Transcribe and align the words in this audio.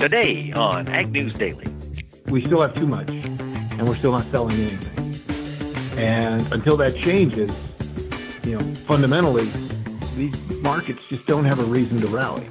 Today 0.00 0.50
on 0.52 0.88
Ag 0.88 1.12
News 1.12 1.34
Daily. 1.34 1.66
We 2.24 2.42
still 2.46 2.62
have 2.62 2.74
too 2.74 2.86
much, 2.86 3.10
and 3.10 3.86
we're 3.86 3.96
still 3.96 4.12
not 4.12 4.22
selling 4.22 4.56
anything. 4.58 5.98
And 5.98 6.40
until 6.54 6.78
that 6.78 6.96
changes, 6.96 7.50
you 8.46 8.56
know, 8.56 8.64
fundamentally, 8.86 9.44
these 10.16 10.34
markets 10.62 11.00
just 11.10 11.26
don't 11.26 11.44
have 11.44 11.58
a 11.58 11.64
reason 11.64 12.00
to 12.00 12.06
rally. 12.06 12.48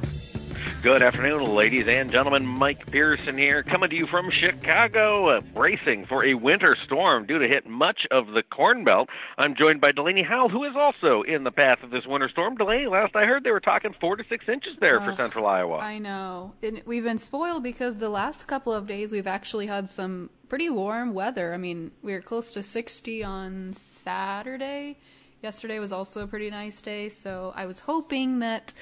Good 0.81 1.01
afternoon, 1.01 1.43
ladies 1.55 1.89
and 1.89 2.09
gentlemen. 2.09 2.45
Mike 2.45 2.89
Pearson 2.89 3.37
here, 3.37 3.63
coming 3.63 3.89
to 3.89 3.97
you 3.97 4.07
from 4.07 4.31
Chicago, 4.31 5.27
uh, 5.27 5.41
bracing 5.53 6.05
for 6.05 6.23
a 6.23 6.35
winter 6.35 6.77
storm 6.85 7.25
due 7.25 7.37
to 7.37 7.49
hit 7.49 7.67
much 7.67 8.07
of 8.11 8.27
the 8.27 8.43
Corn 8.43 8.85
Belt. 8.85 9.09
I'm 9.37 9.55
joined 9.55 9.81
by 9.81 9.91
Delaney 9.91 10.23
Howell, 10.23 10.47
who 10.47 10.63
is 10.63 10.77
also 10.77 11.23
in 11.23 11.43
the 11.43 11.51
path 11.51 11.83
of 11.83 11.89
this 11.89 12.05
winter 12.07 12.29
storm. 12.29 12.55
Delaney, 12.55 12.87
last 12.87 13.13
I 13.13 13.25
heard, 13.25 13.43
they 13.43 13.51
were 13.51 13.59
talking 13.59 13.93
four 13.99 14.15
to 14.15 14.23
six 14.29 14.47
inches 14.47 14.77
there 14.79 15.01
for 15.01 15.13
central 15.17 15.45
Iowa. 15.47 15.79
I 15.79 15.99
know. 15.99 16.53
And 16.63 16.81
we've 16.85 17.03
been 17.03 17.17
spoiled 17.17 17.61
because 17.61 17.97
the 17.97 18.07
last 18.07 18.47
couple 18.47 18.71
of 18.71 18.87
days 18.87 19.11
we've 19.11 19.27
actually 19.27 19.67
had 19.67 19.89
some 19.89 20.29
pretty 20.47 20.69
warm 20.69 21.13
weather. 21.13 21.53
I 21.53 21.57
mean, 21.57 21.91
we 22.01 22.13
were 22.13 22.21
close 22.21 22.53
to 22.53 22.63
60 22.63 23.21
on 23.21 23.73
Saturday. 23.73 24.97
Yesterday 25.41 25.79
was 25.79 25.93
also 25.93 26.23
a 26.23 26.27
pretty 26.27 26.49
nice 26.49 26.81
day, 26.81 27.07
so 27.07 27.53
I 27.55 27.65
was 27.65 27.79
hoping 27.79 28.39
that 28.39 28.73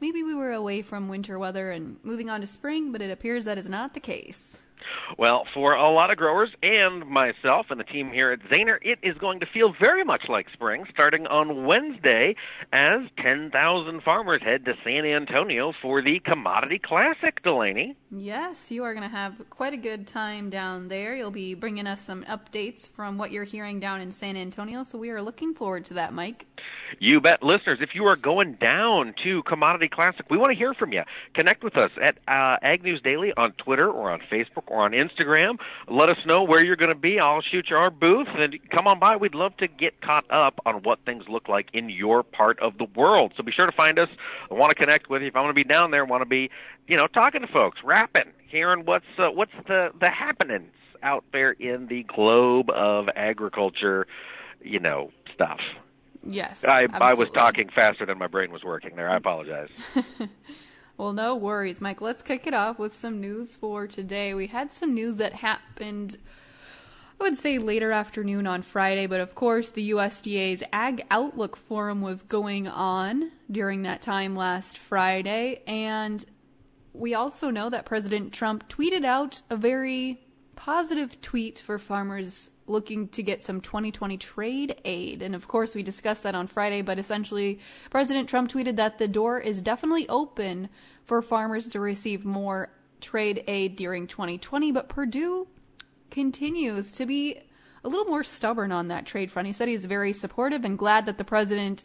maybe 0.00 0.22
we 0.22 0.34
were 0.34 0.52
away 0.52 0.80
from 0.80 1.08
winter 1.08 1.38
weather 1.38 1.70
and 1.70 1.98
moving 2.02 2.30
on 2.30 2.40
to 2.40 2.46
spring, 2.46 2.90
but 2.90 3.02
it 3.02 3.10
appears 3.10 3.44
that 3.44 3.58
is 3.58 3.68
not 3.68 3.92
the 3.92 4.00
case. 4.00 4.62
Well, 5.18 5.46
for 5.54 5.74
a 5.74 5.90
lot 5.90 6.10
of 6.10 6.16
growers 6.16 6.50
and 6.62 7.06
myself 7.08 7.66
and 7.70 7.80
the 7.80 7.84
team 7.84 8.10
here 8.10 8.32
at 8.32 8.40
Zaner, 8.50 8.78
it 8.82 8.98
is 9.02 9.16
going 9.18 9.40
to 9.40 9.46
feel 9.46 9.72
very 9.78 10.04
much 10.04 10.22
like 10.28 10.46
spring 10.52 10.84
starting 10.92 11.26
on 11.26 11.66
Wednesday 11.66 12.34
as 12.72 13.00
10,000 13.22 14.02
farmers 14.02 14.42
head 14.42 14.64
to 14.64 14.74
San 14.84 15.04
Antonio 15.04 15.72
for 15.80 16.02
the 16.02 16.20
Commodity 16.24 16.80
Classic, 16.82 17.42
Delaney. 17.42 17.96
Yes, 18.10 18.70
you 18.70 18.84
are 18.84 18.94
going 18.94 19.08
to 19.08 19.14
have 19.16 19.34
quite 19.50 19.72
a 19.72 19.78
good 19.78 20.06
time 20.06 20.50
down 20.50 20.88
there. 20.88 21.14
You'll 21.14 21.30
be 21.30 21.54
bringing 21.54 21.86
us 21.86 22.00
some 22.00 22.24
updates 22.24 22.88
from 22.88 23.18
what 23.18 23.30
you're 23.30 23.44
hearing 23.44 23.80
down 23.80 24.00
in 24.00 24.10
San 24.10 24.36
Antonio, 24.36 24.82
so 24.82 24.98
we 24.98 25.10
are 25.10 25.22
looking 25.22 25.54
forward 25.54 25.84
to 25.86 25.94
that, 25.94 26.12
Mike. 26.12 26.46
You 26.98 27.20
bet. 27.20 27.42
Listeners, 27.42 27.78
if 27.80 27.90
you 27.94 28.04
are 28.06 28.16
going 28.16 28.54
down 28.54 29.14
to 29.24 29.42
Commodity 29.44 29.88
Classic, 29.88 30.24
we 30.30 30.38
want 30.38 30.52
to 30.52 30.56
hear 30.56 30.74
from 30.74 30.92
you. 30.92 31.02
Connect 31.34 31.62
with 31.62 31.76
us 31.76 31.90
at 32.02 32.18
uh, 32.28 32.56
Ag 32.62 32.82
News 32.82 33.00
Daily 33.02 33.32
on 33.36 33.52
Twitter 33.52 33.88
or 33.90 34.10
on 34.10 34.20
Facebook 34.30 34.64
or 34.68 34.82
on 34.82 34.92
Instagram. 34.92 35.56
Let 35.88 36.08
us 36.08 36.16
know 36.26 36.42
where 36.42 36.62
you're 36.62 36.76
going 36.76 36.94
to 36.94 36.94
be. 36.94 37.18
I'll 37.18 37.42
shoot 37.42 37.66
you 37.70 37.76
our 37.76 37.90
booth 37.90 38.28
and 38.36 38.56
come 38.70 38.86
on 38.86 38.98
by. 38.98 39.16
We'd 39.16 39.34
love 39.34 39.56
to 39.58 39.68
get 39.68 40.00
caught 40.00 40.30
up 40.30 40.60
on 40.64 40.76
what 40.82 40.98
things 41.04 41.24
look 41.28 41.48
like 41.48 41.68
in 41.72 41.90
your 41.90 42.22
part 42.22 42.58
of 42.60 42.78
the 42.78 42.86
world. 42.96 43.32
So 43.36 43.42
be 43.42 43.52
sure 43.52 43.66
to 43.66 43.76
find 43.76 43.98
us. 43.98 44.08
I 44.50 44.54
want 44.54 44.70
to 44.70 44.74
connect 44.74 45.10
with 45.10 45.22
you. 45.22 45.28
If 45.28 45.36
I 45.36 45.40
want 45.40 45.50
to 45.50 45.54
be 45.54 45.64
down 45.64 45.90
there, 45.90 46.04
I 46.04 46.08
want 46.08 46.22
to 46.22 46.28
be, 46.28 46.50
you 46.86 46.96
know, 46.96 47.06
talking 47.06 47.40
to 47.42 47.48
folks, 47.48 47.78
rapping, 47.84 48.32
hearing 48.48 48.84
what's 48.84 49.04
uh, 49.18 49.30
what's 49.30 49.52
the 49.66 49.90
the 50.00 50.10
happenings 50.10 50.72
out 51.02 51.24
there 51.32 51.52
in 51.52 51.86
the 51.88 52.04
globe 52.04 52.70
of 52.70 53.06
agriculture, 53.14 54.06
you 54.62 54.80
know, 54.80 55.10
stuff. 55.34 55.60
Yes. 56.28 56.64
I 56.64 56.84
absolutely. 56.84 57.08
I 57.08 57.14
was 57.14 57.28
talking 57.34 57.68
faster 57.74 58.06
than 58.06 58.18
my 58.18 58.26
brain 58.26 58.50
was 58.50 58.64
working 58.64 58.96
there. 58.96 59.08
I 59.08 59.16
apologize. 59.16 59.68
Well, 60.96 61.12
no 61.12 61.36
worries, 61.36 61.82
Mike. 61.82 62.00
Let's 62.00 62.22
kick 62.22 62.46
it 62.46 62.54
off 62.54 62.78
with 62.78 62.94
some 62.94 63.20
news 63.20 63.54
for 63.54 63.86
today. 63.86 64.32
We 64.32 64.46
had 64.46 64.72
some 64.72 64.94
news 64.94 65.16
that 65.16 65.34
happened, 65.34 66.16
I 67.20 67.24
would 67.24 67.36
say 67.36 67.58
later 67.58 67.92
afternoon 67.92 68.46
on 68.46 68.62
Friday, 68.62 69.06
but 69.06 69.20
of 69.20 69.34
course, 69.34 69.70
the 69.70 69.90
USDA's 69.90 70.62
Ag 70.72 71.04
Outlook 71.10 71.54
Forum 71.56 72.00
was 72.00 72.22
going 72.22 72.66
on 72.66 73.30
during 73.50 73.82
that 73.82 74.00
time 74.00 74.34
last 74.34 74.78
Friday. 74.78 75.62
And 75.66 76.24
we 76.94 77.12
also 77.12 77.50
know 77.50 77.68
that 77.68 77.84
President 77.84 78.32
Trump 78.32 78.66
tweeted 78.70 79.04
out 79.04 79.42
a 79.50 79.56
very 79.56 80.26
positive 80.54 81.20
tweet 81.20 81.58
for 81.58 81.78
farmers 81.78 82.50
looking 82.66 83.08
to 83.08 83.22
get 83.22 83.44
some 83.44 83.60
2020 83.60 84.16
trade 84.16 84.80
aid. 84.84 85.22
And 85.22 85.34
of 85.34 85.48
course, 85.48 85.74
we 85.74 85.82
discussed 85.82 86.22
that 86.24 86.34
on 86.34 86.46
Friday, 86.46 86.82
but 86.82 86.98
essentially, 86.98 87.60
President 87.90 88.28
Trump 88.28 88.50
tweeted 88.50 88.76
that 88.76 88.98
the 88.98 89.08
door 89.08 89.38
is 89.38 89.62
definitely 89.62 90.08
open 90.08 90.68
for 91.04 91.22
farmers 91.22 91.70
to 91.70 91.80
receive 91.80 92.24
more 92.24 92.70
trade 93.00 93.44
aid 93.46 93.76
during 93.76 94.06
2020. 94.06 94.72
But 94.72 94.88
Perdue 94.88 95.46
continues 96.10 96.92
to 96.92 97.06
be 97.06 97.40
a 97.84 97.88
little 97.88 98.06
more 98.06 98.24
stubborn 98.24 98.72
on 98.72 98.88
that 98.88 99.06
trade 99.06 99.30
front. 99.30 99.46
He 99.46 99.52
said 99.52 99.68
he's 99.68 99.86
very 99.86 100.12
supportive 100.12 100.64
and 100.64 100.76
glad 100.76 101.06
that 101.06 101.18
the 101.18 101.24
president 101.24 101.84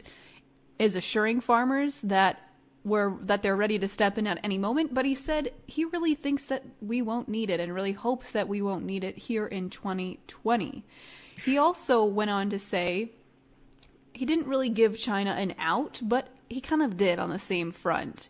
is 0.78 0.96
assuring 0.96 1.40
farmers 1.40 2.00
that 2.00 2.40
were 2.84 3.14
that 3.22 3.42
they're 3.42 3.56
ready 3.56 3.78
to 3.78 3.88
step 3.88 4.18
in 4.18 4.26
at 4.26 4.40
any 4.42 4.58
moment, 4.58 4.92
but 4.92 5.04
he 5.04 5.14
said 5.14 5.52
he 5.66 5.84
really 5.84 6.14
thinks 6.14 6.46
that 6.46 6.64
we 6.80 7.00
won't 7.00 7.28
need 7.28 7.50
it 7.50 7.60
and 7.60 7.74
really 7.74 7.92
hopes 7.92 8.32
that 8.32 8.48
we 8.48 8.60
won't 8.60 8.84
need 8.84 9.04
it 9.04 9.16
here 9.16 9.46
in 9.46 9.70
2020. 9.70 10.84
He 11.44 11.58
also 11.58 12.04
went 12.04 12.30
on 12.30 12.50
to 12.50 12.58
say 12.58 13.12
he 14.12 14.26
didn't 14.26 14.46
really 14.46 14.68
give 14.68 14.98
China 14.98 15.30
an 15.30 15.54
out, 15.58 16.00
but 16.02 16.28
he 16.48 16.60
kind 16.60 16.82
of 16.82 16.96
did 16.96 17.18
on 17.18 17.30
the 17.30 17.38
same 17.38 17.70
front. 17.70 18.28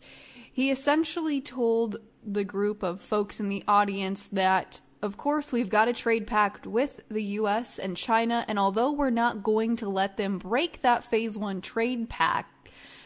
He 0.53 0.71
essentially 0.71 1.41
told 1.41 1.97
the 2.25 2.45
group 2.45 2.83
of 2.83 3.01
folks 3.01 3.41
in 3.41 3.49
the 3.49 3.65
audience 3.67 4.27
that 4.27 4.81
of 5.03 5.17
course, 5.17 5.51
we've 5.51 5.69
got 5.69 5.89
a 5.89 5.93
trade 5.93 6.29
pact 6.29 6.65
with 6.65 7.01
the 7.09 7.25
US 7.25 7.77
and 7.77 7.97
China, 7.97 8.45
and 8.47 8.57
although 8.57 8.93
we're 8.93 9.11
not 9.11 9.43
going 9.43 9.75
to 9.77 9.89
let 9.89 10.17
them 10.17 10.39
break 10.39 10.81
that 10.83 11.03
phase 11.03 11.37
one 11.37 11.61
trade 11.61 12.09
pact, 12.09 12.62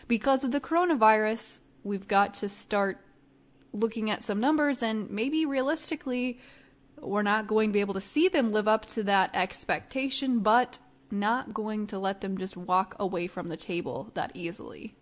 because 0.08 0.44
of 0.44 0.52
the 0.52 0.60
coronavirus, 0.60 1.60
we've 1.84 2.08
got 2.08 2.34
to 2.34 2.48
start 2.48 2.98
looking 3.72 4.10
at 4.10 4.24
some 4.24 4.40
numbers 4.40 4.82
and 4.82 5.10
maybe 5.10 5.46
realistically, 5.46 6.40
we're 7.00 7.22
not 7.22 7.46
going 7.46 7.70
to 7.70 7.72
be 7.72 7.80
able 7.80 7.94
to 7.94 8.00
see 8.00 8.28
them 8.28 8.52
live 8.52 8.68
up 8.68 8.86
to 8.86 9.02
that 9.02 9.30
expectation, 9.34 10.40
but 10.40 10.78
not 11.10 11.54
going 11.54 11.86
to 11.88 11.98
let 11.98 12.20
them 12.20 12.38
just 12.38 12.56
walk 12.56 12.96
away 12.98 13.26
from 13.26 13.48
the 13.48 13.56
table 13.56 14.10
that 14.14 14.30
easily. 14.34 14.96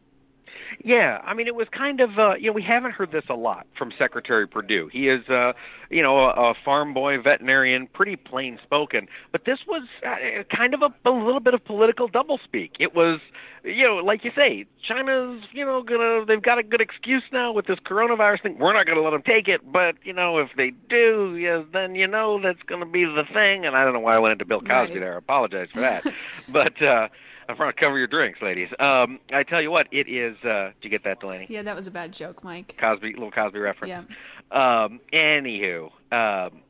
Yeah, 0.83 1.19
I 1.25 1.35
mean, 1.35 1.47
it 1.47 1.55
was 1.55 1.67
kind 1.77 2.01
of, 2.01 2.19
uh, 2.19 2.35
you 2.35 2.47
know, 2.47 2.53
we 2.53 2.63
haven't 2.63 2.93
heard 2.93 3.13
this 3.13 3.25
a 3.29 3.35
lot 3.35 3.67
from 3.77 3.93
Secretary 3.99 4.47
Perdue. 4.47 4.89
He 4.93 5.09
is, 5.09 5.29
uh, 5.29 5.53
you 5.91 6.03
know, 6.03 6.19
a, 6.19 6.51
a 6.51 6.55
farm 6.65 6.95
boy, 6.95 7.21
veterinarian, 7.21 7.87
pretty 7.93 8.17
plain 8.17 8.59
spoken. 8.63 9.07
But 9.33 9.45
this 9.45 9.59
was 9.67 9.87
uh, 10.07 10.43
kind 10.55 10.75
of 10.75 10.83
a, 10.83 11.09
a 11.09 11.13
little 11.13 11.41
bit 11.41 11.55
of 11.55 11.65
political 11.65 12.09
doublespeak. 12.09 12.71
It 12.81 12.95
was, 12.95 13.21
you 13.63 13.85
know, 13.85 13.97
like 13.97 14.25
you 14.25 14.31
say, 14.37 14.67
China's, 14.87 15.43
you 15.53 15.65
know, 15.65 15.83
gonna, 15.83 16.25
they've 16.27 16.43
got 16.43 16.59
a 16.59 16.63
good 16.63 16.81
excuse 16.81 17.23
now 17.33 17.53
with 17.53 17.67
this 17.67 17.79
coronavirus 17.87 18.43
thing. 18.43 18.59
We're 18.59 18.75
not 18.75 18.87
going 18.87 18.97
to 18.99 19.03
let 19.03 19.11
them 19.11 19.23
take 19.23 19.49
it, 19.49 19.61
but, 19.71 19.95
you 20.03 20.13
know, 20.13 20.39
if 20.39 20.49
they 20.57 20.73
do, 20.89 21.37
yeah, 21.37 21.63
then, 21.73 21.95
you 21.95 22.07
know, 22.07 22.41
that's 22.43 22.63
going 22.67 22.81
to 22.81 22.87
be 22.87 23.05
the 23.05 23.25
thing. 23.33 23.65
And 23.67 23.77
I 23.77 23.85
don't 23.85 23.93
know 23.95 24.01
why 24.01 24.17
I 24.17 24.19
went 24.19 24.33
into 24.33 24.45
Bill 24.45 24.61
Cosby 24.61 24.75
Right. 24.75 25.01
there. 25.01 25.15
I 25.15 25.19
apologize 25.19 25.69
for 25.73 25.81
that. 25.81 26.05
but, 26.49 26.83
uh, 26.83 27.09
I'm 27.49 27.57
trying 27.57 27.73
to 27.73 27.79
cover 27.79 27.99
your 27.99 28.07
drinks, 28.07 28.41
ladies. 28.41 28.69
Um, 28.79 29.19
I 29.33 29.43
tell 29.43 29.61
you 29.61 29.71
what, 29.71 29.87
it 29.91 30.09
is. 30.09 30.37
Uh, 30.45 30.71
did 30.81 30.85
you 30.85 30.91
get 30.91 31.05
that, 31.05 31.21
Delaney? 31.21 31.47
Yeah, 31.49 31.63
that 31.63 31.77
was 31.77 31.87
a 31.87 31.91
bad 31.91 32.13
joke, 32.13 32.43
Mike. 32.43 32.77
Cosby, 32.81 33.13
little 33.15 33.31
Cosby 33.31 33.59
reference. 33.59 34.07
Yeah. 34.53 34.85
Um, 34.85 35.01
anywho, 35.13 35.85
um, 36.13 36.61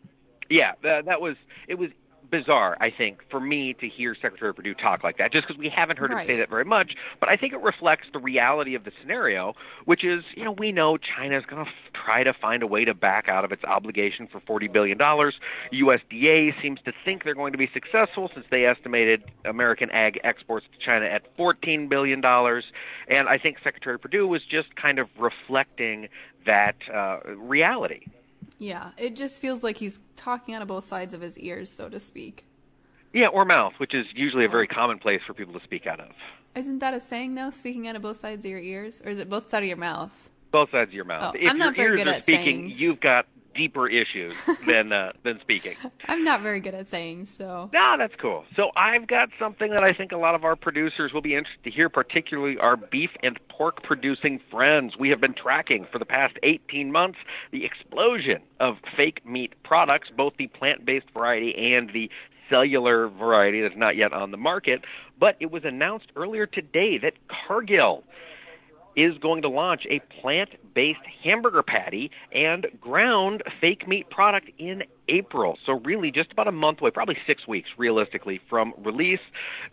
yeah, 0.50 0.72
that, 0.82 1.06
that 1.06 1.20
was 1.20 1.36
it 1.68 1.74
was 1.76 1.90
bizarre. 2.38 2.76
I 2.80 2.90
think 2.90 3.18
for 3.30 3.40
me 3.40 3.74
to 3.80 3.88
hear 3.88 4.16
Secretary 4.20 4.52
Perdue 4.52 4.74
talk 4.74 5.04
like 5.04 5.18
that, 5.18 5.32
just 5.32 5.46
because 5.46 5.58
we 5.58 5.68
haven't 5.74 5.98
heard 5.98 6.10
him 6.10 6.18
say 6.26 6.36
that 6.38 6.50
very 6.50 6.64
much. 6.64 6.92
But 7.20 7.28
I 7.28 7.36
think 7.36 7.52
it 7.52 7.60
reflects 7.60 8.06
the 8.12 8.18
reality 8.18 8.74
of 8.74 8.84
the 8.84 8.92
scenario, 9.00 9.54
which 9.84 10.04
is, 10.04 10.24
you 10.36 10.44
know, 10.44 10.52
we 10.52 10.72
know 10.72 10.96
China's 10.96 11.44
going 11.46 11.64
to 11.64 11.70
f- 11.70 12.04
try 12.04 12.24
to 12.24 12.32
find 12.32 12.62
a 12.62 12.66
way 12.66 12.84
to 12.84 12.94
back 12.94 13.28
out 13.28 13.44
of 13.44 13.52
its 13.52 13.62
obligation 13.64 14.26
for 14.30 14.40
forty 14.40 14.68
billion 14.68 14.98
dollars. 14.98 15.34
USDA 15.72 16.60
seems 16.60 16.80
to 16.84 16.92
think 17.04 17.24
they're 17.24 17.34
going 17.34 17.52
to 17.52 17.58
be 17.58 17.68
successful 17.72 18.30
since 18.34 18.46
they 18.50 18.66
estimated 18.66 19.24
American 19.44 19.90
ag 19.90 20.18
exports 20.24 20.66
to 20.72 20.84
China 20.84 21.06
at 21.06 21.22
fourteen 21.36 21.88
billion 21.88 22.20
dollars. 22.20 22.64
And 23.08 23.28
I 23.28 23.38
think 23.38 23.58
Secretary 23.62 23.98
Perdue 23.98 24.26
was 24.26 24.42
just 24.50 24.74
kind 24.74 24.98
of 24.98 25.08
reflecting 25.18 26.08
that 26.46 26.76
uh, 26.92 27.20
reality. 27.36 28.06
Yeah, 28.64 28.92
it 28.96 29.14
just 29.14 29.42
feels 29.42 29.62
like 29.62 29.76
he's 29.76 30.00
talking 30.16 30.54
out 30.54 30.62
of 30.62 30.68
both 30.68 30.84
sides 30.84 31.12
of 31.12 31.20
his 31.20 31.38
ears, 31.38 31.68
so 31.68 31.90
to 31.90 32.00
speak. 32.00 32.46
Yeah, 33.12 33.26
or 33.26 33.44
mouth, 33.44 33.74
which 33.76 33.94
is 33.94 34.06
usually 34.14 34.46
a 34.46 34.48
very 34.48 34.66
common 34.66 34.98
place 34.98 35.20
for 35.26 35.34
people 35.34 35.52
to 35.52 35.62
speak 35.64 35.86
out 35.86 36.00
of. 36.00 36.08
Isn't 36.56 36.78
that 36.78 36.94
a 36.94 37.00
saying 37.00 37.34
though? 37.34 37.50
Speaking 37.50 37.86
out 37.88 37.94
of 37.94 38.00
both 38.00 38.16
sides 38.16 38.46
of 38.46 38.50
your 38.50 38.60
ears, 38.60 39.02
or 39.04 39.10
is 39.10 39.18
it 39.18 39.28
both 39.28 39.50
sides 39.50 39.64
of 39.64 39.68
your 39.68 39.76
mouth? 39.76 40.30
Both 40.50 40.70
sides 40.70 40.88
of 40.88 40.94
your 40.94 41.04
mouth. 41.04 41.34
Oh, 41.36 41.38
if 41.38 41.50
I'm 41.50 41.58
not 41.58 41.76
your 41.76 41.88
very 41.88 41.88
ears 41.90 41.98
good 41.98 42.08
are 42.08 42.16
at 42.16 42.22
speaking, 42.22 42.60
sayings. 42.70 42.80
you've 42.80 43.00
got 43.00 43.26
deeper 43.54 43.88
issues 43.88 44.34
than 44.66 44.92
uh, 44.92 45.12
than 45.22 45.40
speaking. 45.40 45.76
I'm 46.06 46.24
not 46.24 46.42
very 46.42 46.60
good 46.60 46.74
at 46.74 46.86
saying 46.86 47.26
so. 47.26 47.70
No, 47.72 47.94
that's 47.98 48.14
cool. 48.20 48.44
So 48.56 48.70
I've 48.76 49.06
got 49.06 49.28
something 49.38 49.70
that 49.70 49.82
I 49.82 49.92
think 49.92 50.12
a 50.12 50.16
lot 50.16 50.34
of 50.34 50.44
our 50.44 50.56
producers 50.56 51.12
will 51.12 51.22
be 51.22 51.34
interested 51.34 51.64
to 51.64 51.70
hear, 51.70 51.88
particularly 51.88 52.58
our 52.58 52.76
beef 52.76 53.10
and 53.22 53.38
pork 53.48 53.82
producing 53.82 54.40
friends. 54.50 54.94
We 54.98 55.10
have 55.10 55.20
been 55.20 55.34
tracking 55.34 55.86
for 55.90 55.98
the 55.98 56.04
past 56.04 56.34
18 56.42 56.90
months 56.92 57.18
the 57.52 57.64
explosion 57.64 58.42
of 58.60 58.76
fake 58.96 59.24
meat 59.26 59.52
products, 59.64 60.08
both 60.16 60.34
the 60.38 60.48
plant 60.48 60.84
based 60.84 61.06
variety 61.12 61.54
and 61.74 61.90
the 61.92 62.10
cellular 62.50 63.08
variety 63.08 63.62
that's 63.62 63.76
not 63.76 63.96
yet 63.96 64.12
on 64.12 64.30
the 64.30 64.36
market. 64.36 64.84
But 65.18 65.36
it 65.40 65.50
was 65.50 65.64
announced 65.64 66.06
earlier 66.16 66.46
today 66.46 66.98
that 66.98 67.14
Cargill 67.46 68.04
is 68.96 69.16
going 69.18 69.42
to 69.42 69.48
launch 69.48 69.82
a 69.90 70.00
plant 70.20 70.50
based 70.74 71.00
hamburger 71.22 71.62
patty 71.62 72.10
and 72.32 72.66
ground 72.80 73.42
fake 73.60 73.86
meat 73.86 74.10
product 74.10 74.50
in 74.58 74.82
April. 75.08 75.58
So, 75.66 75.80
really, 75.80 76.10
just 76.10 76.32
about 76.32 76.48
a 76.48 76.52
month 76.52 76.80
away, 76.80 76.90
probably 76.90 77.16
six 77.26 77.46
weeks 77.46 77.68
realistically 77.76 78.40
from 78.48 78.72
release. 78.78 79.20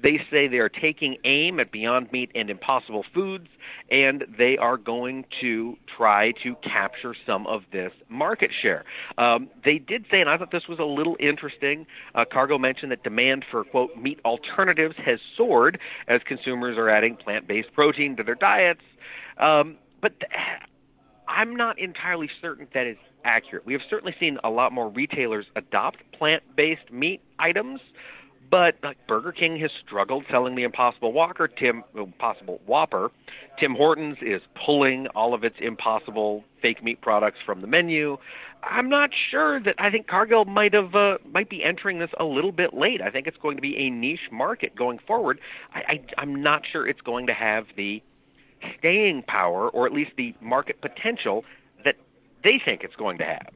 They 0.03 0.19
say 0.29 0.47
they 0.47 0.57
are 0.57 0.69
taking 0.69 1.17
aim 1.23 1.59
at 1.59 1.71
Beyond 1.71 2.11
Meat 2.11 2.31
and 2.35 2.49
Impossible 2.49 3.05
Foods, 3.13 3.47
and 3.89 4.25
they 4.37 4.57
are 4.57 4.77
going 4.77 5.25
to 5.41 5.77
try 5.95 6.33
to 6.43 6.55
capture 6.63 7.15
some 7.25 7.47
of 7.47 7.61
this 7.71 7.91
market 8.09 8.51
share. 8.61 8.83
Um, 9.17 9.49
they 9.63 9.77
did 9.77 10.05
say, 10.11 10.19
and 10.19 10.29
I 10.29 10.37
thought 10.37 10.51
this 10.51 10.67
was 10.67 10.79
a 10.79 10.83
little 10.83 11.15
interesting, 11.19 11.85
uh, 12.15 12.25
Cargill 12.31 12.59
mentioned 12.59 12.91
that 12.91 13.03
demand 13.03 13.45
for, 13.49 13.63
quote, 13.63 13.95
meat 13.97 14.19
alternatives 14.25 14.95
has 15.05 15.19
soared 15.37 15.79
as 16.07 16.21
consumers 16.27 16.77
are 16.77 16.89
adding 16.89 17.15
plant 17.15 17.47
based 17.47 17.73
protein 17.73 18.15
to 18.17 18.23
their 18.23 18.35
diets. 18.35 18.81
Um, 19.37 19.77
but 20.01 20.19
th- 20.19 20.31
I'm 21.27 21.55
not 21.55 21.79
entirely 21.79 22.29
certain 22.41 22.67
that 22.73 22.87
is 22.87 22.97
accurate. 23.23 23.65
We 23.65 23.73
have 23.73 23.81
certainly 23.89 24.15
seen 24.19 24.37
a 24.43 24.49
lot 24.49 24.73
more 24.73 24.89
retailers 24.89 25.45
adopt 25.55 25.97
plant-based 26.17 26.91
meat 26.91 27.21
items, 27.39 27.79
but 28.49 28.75
like 28.83 28.97
Burger 29.07 29.31
King 29.31 29.57
has 29.59 29.71
struggled 29.85 30.25
selling 30.29 30.55
the 30.55 30.63
Impossible 30.63 31.13
Walker, 31.13 31.47
Tim 31.47 31.83
Impossible 31.95 32.59
Whopper. 32.65 33.09
Tim 33.59 33.75
Hortons 33.75 34.17
is 34.21 34.41
pulling 34.65 35.07
all 35.15 35.33
of 35.33 35.43
its 35.43 35.55
Impossible 35.61 36.43
fake 36.61 36.83
meat 36.83 37.01
products 37.01 37.37
from 37.45 37.61
the 37.61 37.67
menu. 37.67 38.17
I'm 38.63 38.89
not 38.89 39.09
sure 39.31 39.59
that 39.63 39.75
I 39.79 39.89
think 39.89 40.07
Cargill 40.07 40.45
might 40.45 40.73
have 40.73 40.93
uh, 40.93 41.17
might 41.31 41.49
be 41.49 41.63
entering 41.63 41.99
this 41.99 42.11
a 42.19 42.23
little 42.25 42.51
bit 42.51 42.73
late. 42.73 43.01
I 43.01 43.09
think 43.09 43.25
it's 43.25 43.37
going 43.37 43.55
to 43.57 43.61
be 43.61 43.75
a 43.77 43.89
niche 43.89 44.29
market 44.31 44.75
going 44.75 44.99
forward. 45.07 45.39
I, 45.73 45.79
I 45.79 45.99
I'm 46.17 46.43
not 46.43 46.61
sure 46.71 46.87
it's 46.87 47.01
going 47.01 47.27
to 47.27 47.33
have 47.33 47.65
the 47.75 48.03
staying 48.77 49.23
power 49.23 49.69
or 49.69 49.85
at 49.85 49.93
least 49.93 50.11
the 50.17 50.33
market 50.41 50.81
potential 50.81 51.43
that 51.83 51.95
they 52.43 52.61
think 52.63 52.83
it's 52.83 52.95
going 52.95 53.17
to 53.19 53.25
have. 53.25 53.53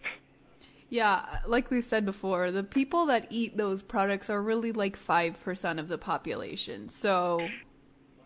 Yeah, 0.89 1.39
like 1.47 1.71
we 1.71 1.81
said 1.81 2.05
before, 2.05 2.51
the 2.51 2.63
people 2.63 3.07
that 3.07 3.27
eat 3.29 3.57
those 3.57 3.81
products 3.81 4.29
are 4.29 4.41
really 4.41 4.71
like 4.71 4.97
5% 4.97 5.79
of 5.79 5.87
the 5.87 5.97
population. 5.97 6.89
So 6.89 7.47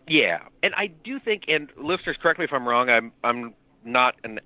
Yeah, 0.06 0.40
and 0.62 0.74
I 0.74 0.88
do 0.88 1.18
think 1.18 1.44
and 1.48 1.70
listeners 1.76 2.16
correct 2.20 2.38
me 2.38 2.44
if 2.44 2.52
I'm 2.52 2.68
wrong, 2.68 2.90
I'm 2.90 3.12
I'm 3.24 3.54
not 3.84 4.16
an 4.24 4.40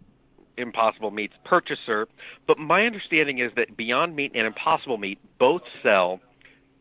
Impossible 0.57 1.11
Meats 1.11 1.35
purchaser, 1.45 2.07
but 2.47 2.59
my 2.59 2.87
understanding 2.87 3.39
is 3.41 3.51
that 3.57 3.77
Beyond 3.77 4.15
Meat 4.15 4.33
and 4.35 4.47
Impossible 4.47 4.99
Meat 4.99 5.19
both 5.39 5.63
sell 5.83 6.21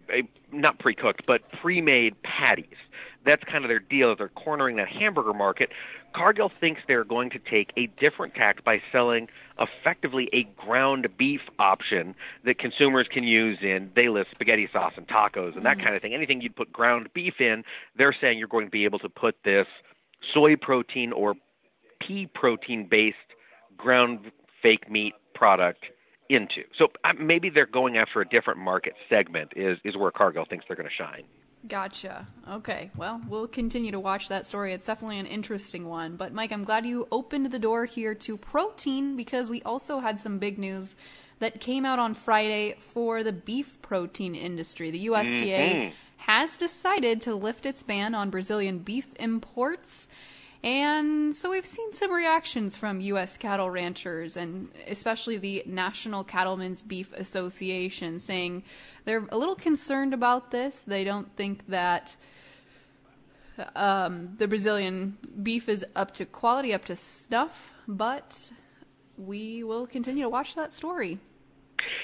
a, 0.10 0.24
not 0.52 0.80
pre-cooked, 0.80 1.26
but 1.26 1.42
pre-made 1.62 2.22
patties 2.24 2.78
that's 3.26 3.44
kind 3.44 3.64
of 3.64 3.70
their 3.70 3.80
deal. 3.80 4.16
They're 4.16 4.30
cornering 4.30 4.78
that 4.78 4.88
hamburger 4.88 5.34
market. 5.34 5.70
Cargill 6.14 6.52
thinks 6.60 6.82
they're 6.88 7.04
going 7.04 7.30
to 7.32 7.40
take 7.40 7.72
a 7.78 7.88
different 7.88 8.36
tack 8.36 8.64
by 8.64 8.82
selling 8.92 9.28
effectively 9.60 10.30
a 10.34 10.44
ground 10.62 11.08
beef 11.18 11.42
option 11.60 12.16
that 12.46 12.60
consumers 12.60 13.08
can 13.12 13.24
use 13.24 13.60
in 13.62 13.92
they 13.96 14.10
list 14.10 14.30
spaghetti 14.32 14.68
sauce 14.72 14.94
and 14.98 15.08
tacos 15.08 15.56
and 15.56 15.66
that 15.66 15.78
mm. 15.78 15.84
kind 15.84 15.96
of 15.96 16.02
thing. 16.02 16.14
Anything 16.14 16.42
you'd 16.42 16.56
put 16.56 16.72
ground 16.72 17.10
beef 17.14 17.36
in, 17.40 17.64
they're 17.98 18.16
saying 18.20 18.38
you're 18.38 18.48
going 18.48 18.66
to 18.66 18.72
be 18.72 18.86
able 18.86 19.00
to 19.00 19.10
put 19.10 19.36
this 19.44 19.68
soy 20.34 20.56
protein 20.56 21.12
or 21.12 21.36
pea 22.00 22.28
protein 22.34 22.88
based 22.90 23.18
ground 23.78 24.32
fake 24.62 24.90
meat 24.90 25.14
product 25.34 25.86
into. 26.30 26.64
So 26.78 26.88
uh, 27.04 27.14
maybe 27.20 27.50
they're 27.50 27.66
going 27.66 27.98
after 27.98 28.22
a 28.22 28.28
different 28.28 28.60
market 28.60 28.94
segment 29.10 29.54
is 29.56 29.78
is 29.84 29.96
where 29.98 30.12
Cargill 30.12 30.46
thinks 30.46 30.66
they're 30.68 30.78
going 30.78 30.90
to 30.90 31.04
shine. 31.04 31.24
Gotcha. 31.68 32.28
Okay. 32.50 32.92
Well, 32.98 33.22
we'll 33.28 33.48
continue 33.48 33.92
to 33.92 34.00
watch 34.00 34.28
that 34.28 34.46
story. 34.46 34.74
It's 34.74 34.86
definitely 34.86 35.20
an 35.20 35.26
interesting 35.26 35.88
one. 35.88 36.18
But, 36.18 36.34
Mike, 36.34 36.52
I'm 36.52 36.66
glad 36.66 36.86
you 36.86 37.08
opened 37.12 37.52
the 37.52 37.60
door 37.60 37.86
here 37.86 38.14
to 38.16 38.38
protein 38.38 39.16
because 39.16 39.50
we 39.50 39.62
also 39.62 40.00
had 40.00 40.20
some 40.20 40.40
big 40.40 40.60
news 40.60 40.98
that 41.40 41.62
came 41.62 41.86
out 41.86 42.00
on 42.00 42.14
Friday 42.14 42.76
for 42.80 43.24
the 43.24 43.32
beef 43.32 43.82
protein 43.82 44.36
industry. 44.36 44.92
The 44.92 45.08
USDA 45.08 45.72
mm-hmm. 45.72 45.94
has 46.18 46.58
decided 46.58 47.22
to 47.22 47.36
lift 47.36 47.66
its 47.66 47.82
ban 47.82 48.14
on 48.14 48.30
Brazilian 48.30 48.80
beef 48.80 49.14
imports. 49.18 50.08
And 50.64 51.36
so 51.36 51.52
we've 51.52 51.66
seen 51.66 51.92
some 51.94 52.12
reactions 52.12 52.78
from 52.78 53.02
U.S. 53.02 53.38
cattle 53.38 53.70
ranchers 53.70 54.38
and 54.38 54.70
especially 54.88 55.38
the 55.38 55.64
National 55.66 56.24
Cattlemen's 56.24 56.82
Beef 56.82 57.12
Association 57.14 58.18
saying 58.18 58.64
they're 59.04 59.28
a 59.30 59.38
little 59.38 59.56
concerned 59.56 60.14
about 60.14 60.52
this. 60.52 60.84
They 60.84 61.04
don't 61.04 61.36
think 61.36 61.68
that 61.68 62.16
um, 63.76 64.36
the 64.38 64.48
Brazilian 64.48 65.18
beef 65.42 65.68
is 65.68 65.86
up 65.96 66.12
to 66.12 66.26
quality, 66.26 66.74
up 66.74 66.86
to 66.86 66.96
snuff, 66.96 67.74
but 67.88 68.50
we 69.18 69.64
will 69.64 69.86
continue 69.86 70.24
to 70.24 70.30
watch 70.30 70.56
that 70.56 70.74
story. 70.74 71.20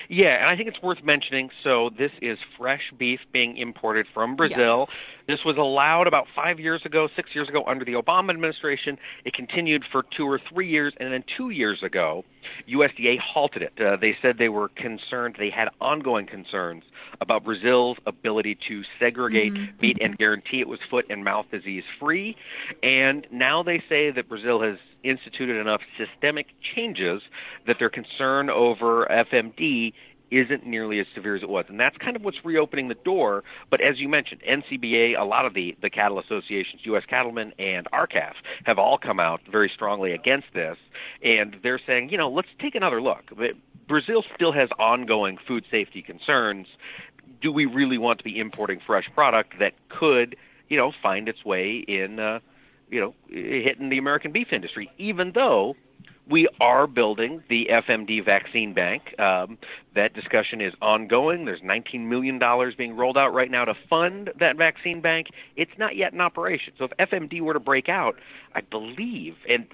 Yeah, 0.09 0.35
and 0.41 0.47
I 0.47 0.55
think 0.55 0.67
it's 0.67 0.81
worth 0.81 1.03
mentioning. 1.03 1.49
So 1.63 1.91
this 1.97 2.11
is 2.21 2.37
fresh 2.57 2.81
beef 2.97 3.19
being 3.31 3.57
imported 3.57 4.07
from 4.13 4.35
Brazil. 4.35 4.87
Yes. 4.89 4.97
This 5.29 5.45
was 5.45 5.57
allowed 5.57 6.07
about 6.07 6.25
five 6.35 6.59
years 6.59 6.81
ago, 6.85 7.07
six 7.15 7.35
years 7.35 7.47
ago 7.47 7.63
under 7.67 7.85
the 7.85 7.93
Obama 7.93 8.31
administration. 8.31 8.97
It 9.25 9.35
continued 9.35 9.83
for 9.91 10.03
two 10.17 10.25
or 10.25 10.41
three 10.51 10.67
years, 10.67 10.91
and 10.99 11.13
then 11.13 11.23
two 11.37 11.51
years 11.51 11.83
ago, 11.83 12.25
USDA 12.67 13.19
halted 13.19 13.61
it. 13.61 13.73
Uh, 13.79 13.95
they 13.95 14.17
said 14.23 14.39
they 14.39 14.49
were 14.49 14.69
concerned, 14.69 15.35
they 15.37 15.51
had 15.51 15.67
ongoing 15.79 16.25
concerns 16.25 16.83
about 17.21 17.43
Brazil's 17.43 17.97
ability 18.07 18.57
to 18.69 18.81
segregate 18.99 19.53
mm-hmm. 19.53 19.79
meat 19.79 19.99
and 20.01 20.17
guarantee 20.17 20.61
it 20.61 20.67
was 20.67 20.79
foot 20.89 21.05
and 21.11 21.23
mouth 21.23 21.45
disease 21.51 21.83
free. 21.99 22.35
And 22.81 23.27
now 23.31 23.61
they 23.61 23.83
say 23.87 24.09
that 24.09 24.27
Brazil 24.27 24.63
has 24.63 24.77
instituted 25.03 25.61
enough 25.61 25.81
systemic 25.95 26.47
changes 26.75 27.21
that 27.67 27.75
their 27.77 27.91
concern 27.91 28.49
over 28.49 29.05
FMD 29.05 29.93
isn't 30.31 30.65
nearly 30.65 30.99
as 30.99 31.07
severe 31.15 31.35
as 31.35 31.43
it 31.43 31.49
was. 31.49 31.65
And 31.69 31.79
that's 31.79 31.97
kind 31.97 32.15
of 32.15 32.23
what's 32.23 32.37
reopening 32.43 32.87
the 32.87 32.95
door. 32.95 33.43
But 33.69 33.81
as 33.81 33.99
you 33.99 34.09
mentioned, 34.09 34.41
NCBA, 34.47 35.19
a 35.19 35.23
lot 35.23 35.45
of 35.45 35.53
the, 35.53 35.75
the 35.81 35.89
cattle 35.89 36.19
associations, 36.19 36.81
U.S. 36.85 37.03
Cattlemen 37.09 37.53
and 37.59 37.87
R-CALF, 37.91 38.35
have 38.65 38.77
all 38.77 38.97
come 38.97 39.19
out 39.19 39.41
very 39.51 39.71
strongly 39.73 40.11
against 40.13 40.47
this. 40.53 40.77
And 41.23 41.57
they're 41.63 41.81
saying, 41.85 42.09
you 42.09 42.17
know, 42.17 42.29
let's 42.29 42.49
take 42.59 42.75
another 42.75 43.01
look. 43.01 43.23
Brazil 43.87 44.23
still 44.35 44.51
has 44.51 44.69
ongoing 44.77 45.37
food 45.47 45.65
safety 45.71 46.01
concerns. 46.01 46.67
Do 47.41 47.51
we 47.51 47.65
really 47.65 47.97
want 47.97 48.19
to 48.19 48.23
be 48.23 48.39
importing 48.39 48.79
fresh 48.85 49.05
product 49.13 49.53
that 49.59 49.73
could, 49.89 50.35
you 50.67 50.77
know, 50.77 50.91
find 51.01 51.27
its 51.27 51.43
way 51.45 51.83
in 51.87 52.19
uh, 52.19 52.39
you 52.89 52.99
know, 52.99 53.13
hitting 53.29 53.89
the 53.89 53.97
American 53.97 54.31
beef 54.31 54.47
industry, 54.51 54.91
even 54.97 55.31
though 55.35 55.75
we 56.29 56.47
are 56.59 56.87
building 56.87 57.43
the 57.49 57.69
FMD 57.71 58.23
vaccine 58.23 58.73
bank. 58.73 59.19
Um, 59.19 59.57
that 59.95 60.13
discussion 60.13 60.61
is 60.61 60.73
ongoing. 60.81 61.45
There's 61.45 61.61
$19 61.61 62.01
million 62.07 62.39
being 62.77 62.95
rolled 62.95 63.17
out 63.17 63.33
right 63.33 63.49
now 63.49 63.65
to 63.65 63.73
fund 63.89 64.29
that 64.39 64.55
vaccine 64.57 65.01
bank. 65.01 65.27
It's 65.55 65.71
not 65.77 65.95
yet 65.95 66.13
in 66.13 66.21
operation. 66.21 66.73
So 66.77 66.85
if 66.85 67.09
FMD 67.09 67.41
were 67.41 67.53
to 67.53 67.59
break 67.59 67.89
out, 67.89 68.15
I 68.53 68.61
believe, 68.61 69.35
and 69.47 69.65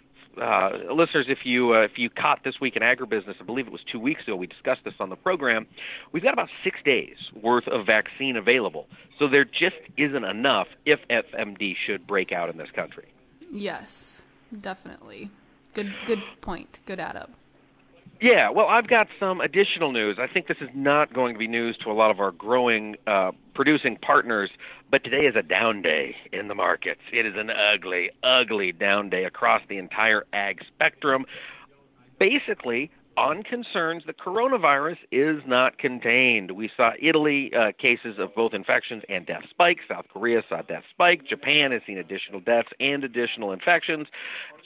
uh, 0.42 0.94
listeners, 0.94 1.28
if 1.30 1.40
you 1.46 1.74
uh, 1.74 1.84
if 1.84 1.98
you 1.98 2.10
caught 2.10 2.44
this 2.44 2.60
week 2.60 2.76
in 2.76 2.82
agribusiness, 2.82 3.36
I 3.40 3.44
believe 3.46 3.68
it 3.68 3.72
was 3.72 3.84
two 3.90 4.00
weeks 4.00 4.24
ago, 4.24 4.36
we 4.36 4.48
discussed 4.48 4.82
this 4.84 4.94
on 5.00 5.10
the 5.10 5.16
program. 5.16 5.66
We've 6.12 6.24
got 6.24 6.34
about 6.34 6.50
six 6.62 6.80
days 6.84 7.16
worth 7.42 7.68
of 7.70 7.86
vaccine 7.86 8.36
available, 8.36 8.88
so 9.18 9.30
there 9.30 9.46
just 9.46 9.78
isn't 9.96 10.26
enough 10.26 10.68
if 10.86 11.00
FMD 11.10 11.76
should 11.86 12.06
break 12.06 12.34
out 12.34 12.50
in 12.50 12.58
this 12.58 12.70
country. 12.72 13.08
Yes, 13.50 14.24
definitely. 14.60 15.30
Good 15.76 15.94
good 16.06 16.24
point. 16.42 16.80
Good 16.86 17.00
add 17.00 17.16
up. 17.18 17.30
Yeah, 18.22 18.50
well, 18.50 18.68
I've 18.68 18.88
got 18.88 19.08
some 19.20 19.42
additional 19.42 19.92
news. 19.92 20.18
I 20.20 20.28
think 20.32 20.48
this 20.48 20.58
is 20.62 20.70
not 20.74 21.14
going 21.14 21.34
to 21.36 21.40
be 21.40 21.48
news 21.48 21.78
to 21.84 21.92
a 21.92 21.94
lot 21.94 22.12
of 22.12 22.22
our 22.22 22.32
growing, 22.32 22.96
uh, 23.06 23.32
producing 23.54 23.98
partners, 23.98 24.50
but 24.90 25.04
today 25.04 25.28
is 25.28 25.36
a 25.36 25.42
down 25.42 25.82
day 25.82 26.16
in 26.32 26.48
the 26.48 26.56
markets. 26.56 27.02
It 27.12 27.26
is 27.26 27.34
an 27.36 27.50
ugly, 27.50 28.12
ugly 28.24 28.72
down 28.72 29.10
day 29.10 29.26
across 29.26 29.62
the 29.68 29.78
entire 29.78 30.26
ag 30.32 30.62
spectrum. 30.66 31.26
Basically, 32.18 32.90
on 33.18 33.44
concerns 33.44 34.04
that 34.08 34.18
coronavirus 34.18 34.98
is 35.12 35.42
not 35.48 35.78
contained. 35.78 36.52
We 36.52 36.70
saw 36.76 36.92
Italy 37.02 37.52
uh, 37.54 37.72
cases 37.80 38.18
of 38.20 38.34
both 38.36 38.54
infections 38.54 39.04
and 39.10 39.26
death 39.26 39.44
spike. 39.50 39.78
South 39.88 40.06
Korea 40.12 40.42
saw 40.50 40.62
death 40.62 40.84
spike. 40.92 41.22
Japan 41.28 41.72
has 41.72 41.82
seen 41.88 41.98
additional 41.98 42.40
deaths 42.40 42.70
and 42.80 43.04
additional 43.04 43.52
infections. 43.52 44.08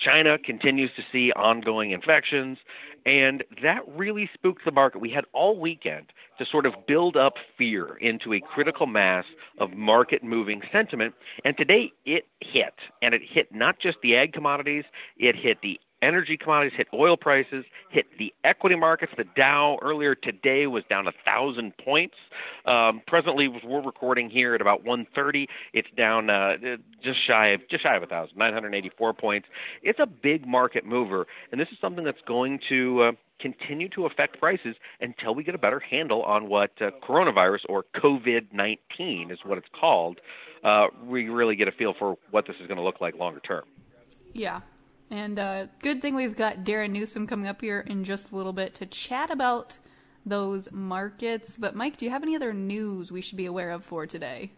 China 0.04 0.38
continues 0.38 0.92
to 0.96 1.04
see 1.12 1.32
ongoing 1.34 1.92
infections. 1.92 2.58
And 3.06 3.44
that 3.64 3.82
really 3.88 4.30
spooked 4.34 4.66
the 4.66 4.72
market. 4.72 5.00
We 5.00 5.10
had 5.10 5.26
all 5.34 5.58
weekend 5.60 6.08
to 6.38 6.46
sort 6.46 6.66
of 6.66 6.74
build 6.88 7.16
up 7.16 7.34
fear 7.58 7.98
into 7.98 8.34
a 8.34 8.42
critical 8.42 8.88
mass 8.88 9.26
of 9.60 9.72
market 9.74 10.24
moving 10.24 10.62
sentiment. 10.72 11.16
And 11.46 11.56
today 11.58 11.92
it 12.06 12.26
hit. 12.42 12.74
And 13.02 13.14
it 13.14 13.22
hit 13.28 13.54
not 13.54 13.80
just 13.80 13.98
the 14.04 14.16
ag 14.16 14.34
commodities, 14.34 14.84
it 15.18 15.36
hit 15.36 15.60
the 15.62 15.80
energy 16.02 16.38
commodities, 16.38 16.74
hit 16.76 16.88
oil 16.94 17.18
prices, 17.18 17.66
hit 17.90 18.06
the 18.18 18.34
equity 18.44 18.76
markets. 18.76 19.12
The 19.18 19.26
Dow 19.36 19.78
earlier 19.82 20.16
today 20.16 20.68
was 20.68 20.84
down 20.90 21.08
a 21.08 21.12
thousand 21.26 21.74
points. 21.78 22.16
Um, 22.66 23.02
presently, 23.08 23.48
we're 23.48 23.82
recording 23.82 24.30
here 24.30 24.56
at 24.56 24.62
about 24.62 24.84
130. 24.84 25.48
It's 25.74 25.88
down 25.98 26.30
uh, 26.30 26.58
just 27.04 27.26
shy 27.26 27.50
of 27.50 27.62
just 27.70 27.84
shy 27.84 27.96
of 27.96 28.04
a 28.04 28.08
thousand, 28.08 28.38
984 28.38 29.14
points. 29.14 29.48
It's 29.84 30.00
a 30.00 30.08
big 30.08 30.48
market 30.48 30.86
mover, 30.86 31.28
and 31.52 31.60
this 31.60 31.68
is 31.72 31.78
something 31.80 32.04
that's 32.04 32.22
going 32.28 32.60
to 32.70 33.02
uh, 33.02 33.12
continue 33.40 33.90
to 33.90 34.06
affect 34.06 34.40
prices 34.40 34.76
until 35.02 35.34
we 35.34 35.44
get 35.44 35.56
a 35.56 35.60
better 35.60 35.80
handle 35.80 36.24
on 36.24 36.50
what 36.50 36.72
uh, 36.82 36.92
coronavirus 37.08 37.62
or 37.68 37.86
COVID 37.96 38.54
19 38.54 39.32
is 39.32 39.40
what 39.44 39.58
it's 39.58 39.68
called. 39.80 40.20
Uh, 40.64 40.88
we 41.06 41.30
really 41.30 41.56
get 41.56 41.68
a 41.68 41.72
feel 41.72 41.94
for 41.98 42.18
what 42.32 42.46
this 42.46 42.56
is 42.60 42.68
going 42.68 42.78
to 42.78 42.84
look 42.84 43.00
like 43.00 43.16
longer 43.16 43.40
term. 43.40 43.64
Yeah, 44.34 44.62
and 45.12 45.40
uh, 45.40 45.68
good 45.82 46.02
thing 46.02 46.16
we've 46.16 46.36
got 46.36 46.64
Darren 46.64 46.92
Newsom 46.92 47.28
coming 47.28 47.48
up 47.48 47.62
here 47.62 47.82
in 47.88 48.04
just 48.04 48.32
a 48.32 48.36
little 48.36 48.54
bit 48.54 48.74
to 48.76 48.86
chat 48.86 49.32
about 49.32 49.80
those 50.26 50.72
markets. 50.72 51.58
But, 51.58 51.76
Mike, 51.76 51.98
do 51.98 52.06
you 52.06 52.12
have 52.12 52.24
any 52.24 52.36
other 52.36 52.54
news 52.54 53.12
we 53.12 53.22
should 53.22 53.38
be 53.38 53.46
aware 53.46 53.72
of 53.72 53.84
for 53.84 54.06
today? 54.06 54.52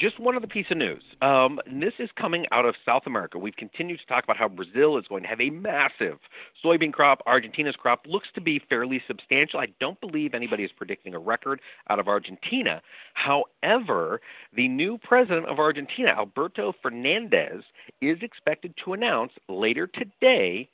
Just 0.00 0.20
one 0.20 0.36
other 0.36 0.46
piece 0.46 0.66
of 0.70 0.76
news. 0.76 1.02
Um, 1.20 1.60
this 1.66 1.94
is 1.98 2.08
coming 2.18 2.46
out 2.52 2.64
of 2.64 2.74
South 2.84 3.02
America. 3.06 3.38
We've 3.38 3.56
continued 3.56 4.00
to 4.00 4.06
talk 4.06 4.24
about 4.24 4.36
how 4.36 4.48
Brazil 4.48 4.98
is 4.98 5.04
going 5.08 5.22
to 5.22 5.28
have 5.28 5.40
a 5.40 5.50
massive 5.50 6.18
soybean 6.64 6.92
crop. 6.92 7.22
Argentina's 7.26 7.76
crop 7.76 8.06
looks 8.06 8.28
to 8.34 8.40
be 8.40 8.60
fairly 8.68 9.02
substantial. 9.06 9.60
I 9.60 9.68
don't 9.80 10.00
believe 10.00 10.34
anybody 10.34 10.64
is 10.64 10.70
predicting 10.76 11.14
a 11.14 11.18
record 11.18 11.60
out 11.90 11.98
of 11.98 12.08
Argentina. 12.08 12.82
However, 13.14 14.20
the 14.54 14.68
new 14.68 14.98
president 14.98 15.46
of 15.46 15.58
Argentina, 15.58 16.10
Alberto 16.10 16.72
Fernandez, 16.82 17.62
is 18.00 18.18
expected 18.22 18.74
to 18.84 18.92
announce 18.92 19.32
later 19.48 19.86
today 19.86 20.68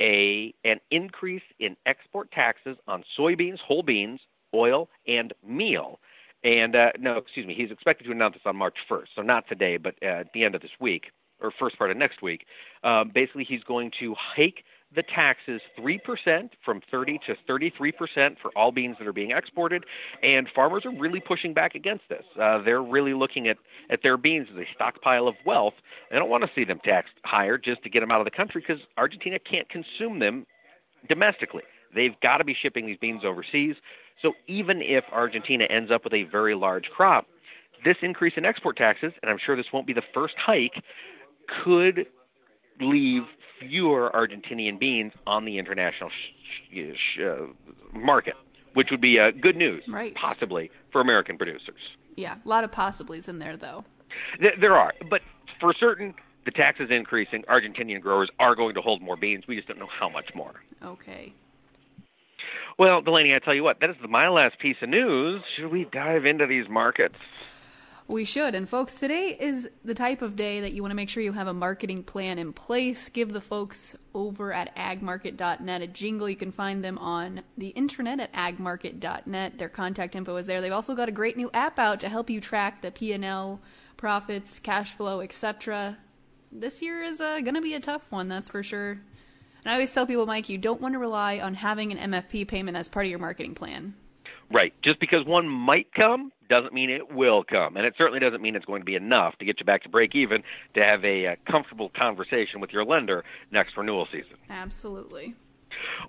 a 0.00 0.52
an 0.64 0.80
increase 0.90 1.42
in 1.60 1.76
export 1.86 2.30
taxes 2.32 2.76
on 2.88 3.04
soybeans, 3.18 3.58
whole 3.60 3.82
beans, 3.82 4.20
oil, 4.54 4.88
and 5.06 5.32
meal. 5.46 6.00
And 6.44 6.76
uh, 6.76 6.92
no, 7.00 7.16
excuse 7.16 7.46
me, 7.46 7.54
he's 7.54 7.70
expected 7.70 8.04
to 8.04 8.12
announce 8.12 8.34
this 8.34 8.42
on 8.44 8.56
March 8.56 8.76
1st, 8.90 9.06
so 9.16 9.22
not 9.22 9.48
today, 9.48 9.78
but 9.78 9.94
uh, 10.02 10.20
at 10.20 10.32
the 10.34 10.44
end 10.44 10.54
of 10.54 10.60
this 10.60 10.70
week 10.78 11.04
or 11.40 11.52
first 11.58 11.76
part 11.78 11.90
of 11.90 11.96
next 11.96 12.22
week. 12.22 12.46
Um, 12.84 13.10
basically, 13.12 13.44
he's 13.44 13.62
going 13.64 13.90
to 14.00 14.14
hike 14.18 14.64
the 14.94 15.02
taxes 15.02 15.60
3% 15.78 16.50
from 16.64 16.80
30 16.90 17.18
to 17.26 17.34
33% 17.48 18.36
for 18.40 18.50
all 18.56 18.70
beans 18.70 18.96
that 18.98 19.08
are 19.08 19.12
being 19.12 19.32
exported, 19.32 19.84
and 20.22 20.48
farmers 20.54 20.84
are 20.84 20.96
really 20.96 21.20
pushing 21.20 21.52
back 21.52 21.74
against 21.74 22.04
this. 22.08 22.24
Uh, 22.40 22.62
they're 22.62 22.82
really 22.82 23.14
looking 23.14 23.48
at, 23.48 23.56
at 23.90 24.00
their 24.02 24.16
beans 24.16 24.46
as 24.52 24.58
a 24.58 24.66
stockpile 24.74 25.26
of 25.26 25.34
wealth. 25.44 25.74
They 26.10 26.18
don't 26.18 26.30
want 26.30 26.44
to 26.44 26.50
see 26.54 26.64
them 26.64 26.78
taxed 26.84 27.14
higher 27.24 27.58
just 27.58 27.82
to 27.82 27.90
get 27.90 28.00
them 28.00 28.10
out 28.10 28.20
of 28.20 28.24
the 28.24 28.30
country 28.30 28.62
because 28.66 28.82
Argentina 28.96 29.38
can't 29.38 29.68
consume 29.68 30.20
them 30.20 30.46
domestically. 31.08 31.62
They've 31.94 32.18
got 32.20 32.38
to 32.38 32.44
be 32.44 32.54
shipping 32.60 32.86
these 32.86 32.98
beans 32.98 33.22
overseas. 33.24 33.76
So 34.24 34.32
even 34.48 34.80
if 34.80 35.04
Argentina 35.12 35.64
ends 35.68 35.90
up 35.92 36.02
with 36.02 36.14
a 36.14 36.22
very 36.24 36.54
large 36.54 36.84
crop, 36.96 37.26
this 37.84 37.96
increase 38.00 38.32
in 38.38 38.46
export 38.46 38.78
taxes, 38.78 39.12
and 39.22 39.30
I'm 39.30 39.36
sure 39.44 39.54
this 39.54 39.66
won't 39.70 39.86
be 39.86 39.92
the 39.92 40.02
first 40.14 40.34
hike, 40.38 40.82
could 41.62 42.06
leave 42.80 43.24
fewer 43.60 44.10
Argentinian 44.14 44.80
beans 44.80 45.12
on 45.26 45.44
the 45.44 45.58
international 45.58 46.08
sh- 46.08 46.94
sh- 46.94 47.20
uh, 47.20 47.98
market, 47.98 48.32
which 48.72 48.88
would 48.90 49.02
be 49.02 49.18
uh, 49.18 49.30
good 49.42 49.56
news, 49.56 49.84
right. 49.86 50.14
possibly, 50.14 50.70
for 50.90 51.02
American 51.02 51.36
producers. 51.36 51.74
Yeah, 52.16 52.36
a 52.42 52.48
lot 52.48 52.64
of 52.64 52.72
possibilities 52.72 53.28
in 53.28 53.38
there, 53.38 53.58
though. 53.58 53.84
Th- 54.40 54.54
there 54.58 54.74
are, 54.74 54.94
but 55.10 55.20
for 55.60 55.74
certain, 55.78 56.14
the 56.46 56.50
taxes 56.50 56.88
increasing, 56.90 57.42
Argentinian 57.42 58.00
growers 58.00 58.30
are 58.38 58.54
going 58.54 58.74
to 58.74 58.80
hold 58.80 59.02
more 59.02 59.16
beans. 59.16 59.44
We 59.46 59.56
just 59.56 59.68
don't 59.68 59.78
know 59.78 59.88
how 60.00 60.08
much 60.08 60.30
more. 60.34 60.54
Okay. 60.82 61.34
Well, 62.78 63.02
Delaney, 63.02 63.34
I 63.34 63.38
tell 63.38 63.54
you 63.54 63.62
what, 63.62 63.80
that 63.80 63.90
is 63.90 63.96
my 64.08 64.28
last 64.28 64.58
piece 64.58 64.76
of 64.82 64.88
news. 64.88 65.42
Should 65.56 65.70
we 65.70 65.84
dive 65.84 66.26
into 66.26 66.46
these 66.46 66.68
markets? 66.68 67.14
We 68.06 68.26
should. 68.26 68.54
And 68.54 68.68
folks, 68.68 68.98
today 68.98 69.34
is 69.38 69.70
the 69.82 69.94
type 69.94 70.20
of 70.20 70.36
day 70.36 70.60
that 70.60 70.72
you 70.74 70.82
want 70.82 70.90
to 70.90 70.96
make 70.96 71.08
sure 71.08 71.22
you 71.22 71.32
have 71.32 71.46
a 71.46 71.54
marketing 71.54 72.02
plan 72.02 72.38
in 72.38 72.52
place. 72.52 73.08
Give 73.08 73.32
the 73.32 73.40
folks 73.40 73.96
over 74.12 74.52
at 74.52 74.76
agmarket.net 74.76 75.82
a 75.82 75.86
jingle. 75.86 76.28
You 76.28 76.36
can 76.36 76.52
find 76.52 76.84
them 76.84 76.98
on 76.98 77.42
the 77.56 77.68
internet 77.68 78.20
at 78.20 78.32
agmarket.net. 78.34 79.56
Their 79.56 79.68
contact 79.70 80.16
info 80.16 80.36
is 80.36 80.46
there. 80.46 80.60
They've 80.60 80.72
also 80.72 80.94
got 80.94 81.08
a 81.08 81.12
great 81.12 81.38
new 81.38 81.50
app 81.54 81.78
out 81.78 82.00
to 82.00 82.10
help 82.10 82.28
you 82.28 82.42
track 82.42 82.82
the 82.82 82.90
P&L, 82.90 83.60
profits, 83.96 84.58
cash 84.58 84.92
flow, 84.92 85.20
etc. 85.20 85.96
This 86.52 86.82
year 86.82 87.02
is 87.02 87.22
uh, 87.22 87.40
going 87.40 87.54
to 87.54 87.62
be 87.62 87.74
a 87.74 87.80
tough 87.80 88.12
one, 88.12 88.28
that's 88.28 88.50
for 88.50 88.62
sure. 88.62 89.00
And 89.64 89.70
I 89.70 89.74
always 89.74 89.92
tell 89.92 90.06
people, 90.06 90.26
Mike, 90.26 90.48
you 90.48 90.58
don't 90.58 90.80
want 90.80 90.92
to 90.94 90.98
rely 90.98 91.38
on 91.38 91.54
having 91.54 91.90
an 91.92 92.12
MFP 92.12 92.46
payment 92.46 92.76
as 92.76 92.88
part 92.88 93.06
of 93.06 93.10
your 93.10 93.18
marketing 93.18 93.54
plan. 93.54 93.94
Right. 94.52 94.74
Just 94.82 95.00
because 95.00 95.24
one 95.24 95.48
might 95.48 95.92
come 95.94 96.30
doesn't 96.50 96.74
mean 96.74 96.90
it 96.90 97.12
will 97.12 97.44
come. 97.44 97.76
And 97.76 97.86
it 97.86 97.94
certainly 97.96 98.20
doesn't 98.20 98.42
mean 98.42 98.56
it's 98.56 98.66
going 98.66 98.82
to 98.82 98.86
be 98.86 98.94
enough 98.94 99.36
to 99.38 99.46
get 99.46 99.58
you 99.58 99.64
back 99.64 99.82
to 99.84 99.88
break 99.88 100.14
even 100.14 100.42
to 100.74 100.84
have 100.84 101.04
a, 101.04 101.24
a 101.24 101.36
comfortable 101.50 101.90
conversation 101.96 102.60
with 102.60 102.70
your 102.70 102.84
lender 102.84 103.24
next 103.50 103.76
renewal 103.76 104.06
season. 104.12 104.36
Absolutely. 104.50 105.34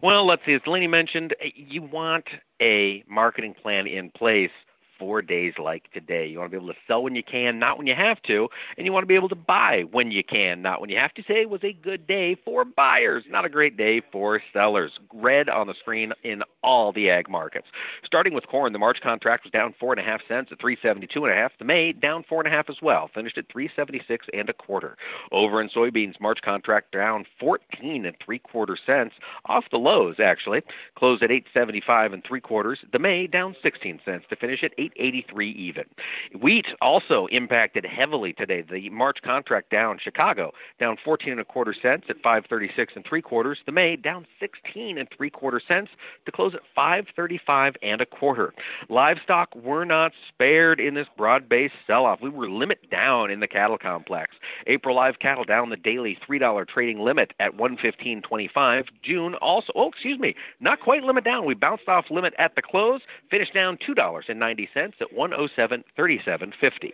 Well, 0.01 0.27
let's 0.27 0.41
see. 0.45 0.53
As 0.53 0.61
Delaney 0.63 0.87
mentioned, 0.87 1.33
eh, 1.41 1.49
you 1.55 1.81
want 1.81 2.25
a 2.61 3.03
marketing 3.07 3.55
plan 3.61 3.87
in 3.87 4.11
place 4.11 4.51
for 4.97 5.21
days 5.21 5.53
like 5.61 5.91
today. 5.93 6.27
You 6.27 6.39
want 6.39 6.51
to 6.51 6.57
be 6.57 6.63
able 6.63 6.73
to 6.73 6.79
sell 6.87 7.03
when 7.03 7.15
you 7.15 7.23
can, 7.23 7.59
not 7.59 7.77
when 7.77 7.87
you 7.87 7.95
have 7.95 8.21
to, 8.23 8.47
and 8.77 8.85
you 8.85 8.93
want 8.93 9.03
to 9.03 9.07
be 9.07 9.15
able 9.15 9.29
to 9.29 9.35
buy 9.35 9.83
when 9.91 10.11
you 10.11 10.23
can, 10.23 10.61
not 10.61 10.81
when 10.81 10.89
you 10.89 10.97
have 10.97 11.13
to. 11.13 11.23
Today 11.23 11.45
was 11.45 11.61
a 11.63 11.73
good 11.73 12.07
day 12.07 12.35
for 12.45 12.65
buyers, 12.65 13.23
not 13.29 13.45
a 13.45 13.49
great 13.49 13.77
day 13.77 14.01
for 14.11 14.41
sellers. 14.53 14.91
Red 15.13 15.49
on 15.49 15.67
the 15.67 15.73
screen 15.79 16.13
in 16.23 16.43
all 16.63 16.91
the 16.91 17.09
ag 17.09 17.29
markets. 17.29 17.67
Starting 18.05 18.33
with 18.33 18.47
corn, 18.47 18.73
the 18.73 18.79
March 18.79 18.97
contract 19.01 19.43
was 19.43 19.51
down 19.51 19.73
four 19.79 19.93
and 19.93 19.99
a 19.99 20.03
half 20.03 20.21
cents 20.27 20.49
at 20.51 20.59
three 20.59 20.77
seventy 20.81 21.07
two 21.07 21.25
and 21.25 21.33
a 21.33 21.35
half. 21.35 21.51
The 21.59 21.65
May 21.65 21.91
down 21.93 22.23
four 22.27 22.41
and 22.41 22.51
a 22.51 22.55
half 22.55 22.69
as 22.69 22.77
well, 22.81 23.09
finished 23.13 23.37
at 23.37 23.45
three 23.51 23.69
seventy 23.75 24.01
six 24.07 24.25
and 24.33 24.49
a 24.49 24.53
quarter. 24.53 24.97
Over 25.31 25.61
in 25.61 25.69
soybeans, 25.69 26.19
March 26.19 26.39
contract 26.43 26.91
down 26.91 27.25
fourteen 27.39 28.05
and 28.05 28.15
three 28.23 28.39
quarter 28.39 28.77
cents 28.85 29.13
off 29.45 29.65
the 29.71 29.77
lows 29.77 30.15
actually, 30.23 30.61
closed 30.97 31.23
at 31.23 31.31
eight 31.31 31.45
seventy 31.53 31.81
five 31.85 32.13
and 32.13 32.23
three 32.27 32.41
quarters. 32.41 32.79
The 32.91 32.99
May 32.99 33.27
down 33.27 33.55
sixteen 33.61 33.99
cents 34.05 34.25
to 34.29 34.35
finish 34.35 34.63
at 34.63 34.71
883 34.95 35.51
even. 35.51 35.83
Wheat 36.41 36.65
also 36.81 37.27
impacted 37.31 37.85
heavily 37.85 38.33
today. 38.33 38.63
The 38.69 38.89
March 38.89 39.17
contract 39.23 39.69
down, 39.69 39.97
Chicago 40.03 40.51
down 40.79 40.97
14 41.03 41.31
and 41.31 41.41
a 41.41 41.45
quarter 41.45 41.75
cents 41.79 42.05
at 42.09 42.17
536 42.17 42.93
and 42.95 43.05
three 43.07 43.21
quarters. 43.21 43.59
The 43.65 43.71
May 43.71 43.95
down 43.95 44.25
16 44.39 44.97
and 44.97 45.07
three 45.15 45.29
quarter 45.29 45.61
cents 45.65 45.91
to 46.25 46.31
close 46.31 46.53
at 46.53 46.61
535 46.75 47.73
and 47.81 48.01
a 48.01 48.05
quarter. 48.05 48.53
Livestock 48.89 49.55
were 49.55 49.85
not 49.85 50.11
spared 50.29 50.79
in 50.79 50.93
this 50.93 51.07
broad-based 51.17 51.73
sell-off. 51.87 52.19
We 52.21 52.29
were 52.29 52.49
limit 52.49 52.89
down 52.89 53.31
in 53.31 53.39
the 53.39 53.47
cattle 53.47 53.77
complex. 53.77 54.35
April 54.67 54.95
live 54.95 55.15
cattle 55.19 55.43
down 55.43 55.69
the 55.69 55.77
daily 55.77 56.17
$3 56.27 56.67
trading 56.67 56.99
limit 56.99 57.31
at 57.39 57.57
115.25. 57.57 58.83
June 59.03 59.35
also, 59.35 59.71
oh 59.75 59.89
excuse 59.89 60.19
me, 60.19 60.35
not 60.59 60.79
quite 60.79 61.03
limit 61.03 61.23
down. 61.23 61.45
We 61.45 61.53
bounced 61.53 61.87
off 61.87 62.05
limit 62.09 62.33
at 62.37 62.55
the 62.55 62.61
close, 62.61 63.01
finished 63.29 63.53
down 63.53 63.77
$2.90 63.87 64.67
cents 64.75 64.97
at 65.01 65.07
107.37.50. 65.11 66.93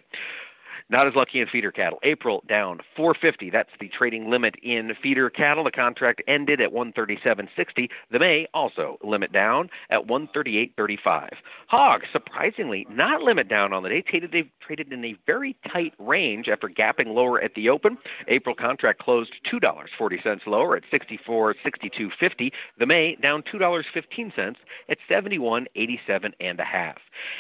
Not 0.90 1.08
as 1.08 1.14
lucky 1.16 1.40
in 1.40 1.48
feeder 1.48 1.72
cattle. 1.72 2.00
April 2.04 2.44
down 2.48 2.80
450. 2.96 3.50
That's 3.50 3.70
the 3.80 3.90
trading 3.90 4.30
limit 4.30 4.56
in 4.62 4.92
feeder 5.02 5.30
cattle. 5.30 5.64
The 5.64 5.72
contract 5.72 6.22
ended 6.28 6.62
at 6.62 6.72
137.60. 6.72 7.90
The 8.12 8.20
May 8.20 8.48
also 8.54 8.98
limit 9.04 9.32
down 9.32 9.70
at 9.90 10.08
138.35. 10.08 11.30
Hog 11.68 12.02
surprisingly 12.12 12.86
not 12.90 13.22
limit 13.22 13.48
down 13.48 13.74
on 13.74 13.84
the 13.84 13.90
day. 13.90 14.02
Traded 14.02 14.32
they 14.32 14.50
traded 14.66 14.92
in 14.92 15.04
a 15.04 15.16
very 15.26 15.56
tight 15.72 15.94
range 16.00 16.48
after 16.48 16.68
gapping 16.68 17.14
lower 17.14 17.42
at 17.42 17.54
the 17.56 17.70
open. 17.70 17.98
April 18.28 18.56
contract 18.56 19.00
closed 19.00 19.32
two 19.50 19.60
dollars 19.60 19.90
forty 19.98 20.20
cents 20.24 20.44
lower 20.46 20.76
at 20.76 20.84
64.62.50. 20.92 22.52
The 22.78 22.86
May 22.86 23.16
down 23.16 23.44
two 23.50 23.58
dollars 23.58 23.86
fifteen 23.94 24.32
cents 24.36 24.60
at 24.90 24.98
71.87 25.10 26.34
and 26.40 26.60
a 26.60 26.64
half. 26.64 26.98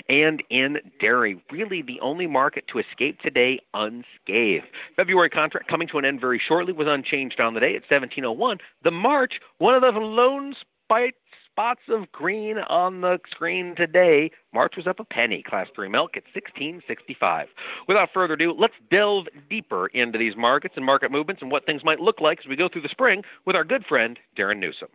And 0.09 0.43
in 0.49 0.77
dairy, 0.99 1.41
really 1.51 1.81
the 1.81 1.99
only 2.01 2.27
market 2.27 2.65
to 2.71 2.79
escape 2.79 3.19
today 3.21 3.59
unscathed. 3.73 4.65
February 4.95 5.29
contract 5.29 5.67
coming 5.69 5.87
to 5.87 5.97
an 5.97 6.05
end 6.05 6.19
very 6.19 6.41
shortly 6.45 6.73
was 6.73 6.87
unchanged 6.89 7.39
on 7.39 7.53
the 7.53 7.59
day 7.59 7.75
at 7.75 7.83
1701. 7.89 8.57
The 8.83 8.91
March, 8.91 9.33
one 9.57 9.75
of 9.75 9.81
the 9.81 9.99
lone 9.99 10.55
spite 10.85 11.15
spots 11.51 11.81
of 11.89 12.11
green 12.11 12.57
on 12.57 13.01
the 13.01 13.19
screen 13.29 13.75
today. 13.75 14.31
March 14.53 14.73
was 14.77 14.87
up 14.87 14.99
a 14.99 15.03
penny, 15.03 15.43
class 15.43 15.67
3 15.75 15.89
milk 15.89 16.11
at 16.15 16.23
1665. 16.33 17.47
Without 17.87 18.09
further 18.13 18.33
ado, 18.35 18.55
let's 18.57 18.73
delve 18.89 19.27
deeper 19.49 19.87
into 19.87 20.17
these 20.17 20.35
markets 20.37 20.75
and 20.77 20.85
market 20.85 21.11
movements 21.11 21.41
and 21.41 21.51
what 21.51 21.65
things 21.65 21.83
might 21.83 21.99
look 21.99 22.21
like 22.21 22.39
as 22.39 22.47
we 22.47 22.55
go 22.55 22.69
through 22.71 22.81
the 22.81 22.89
spring 22.89 23.23
with 23.45 23.55
our 23.55 23.63
good 23.63 23.85
friend 23.85 24.17
Darren 24.37 24.59
Newsom. 24.59 24.87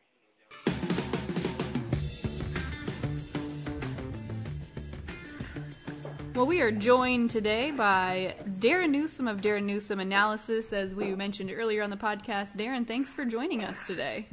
Well, 6.37 6.47
we 6.47 6.61
are 6.61 6.71
joined 6.71 7.31
today 7.31 7.71
by 7.71 8.35
Darren 8.47 8.90
Newsom 8.90 9.26
of 9.26 9.40
Darren 9.40 9.62
Newsom 9.62 10.00
Analysis, 10.00 10.71
as 10.71 10.95
we 10.95 11.14
mentioned 11.14 11.50
earlier 11.50 11.83
on 11.83 11.88
the 11.88 11.97
podcast. 11.97 12.59
Darren, 12.59 12.87
thanks 12.87 13.14
for 13.14 13.25
joining 13.25 13.64
us 13.64 13.87
today. 13.87 14.26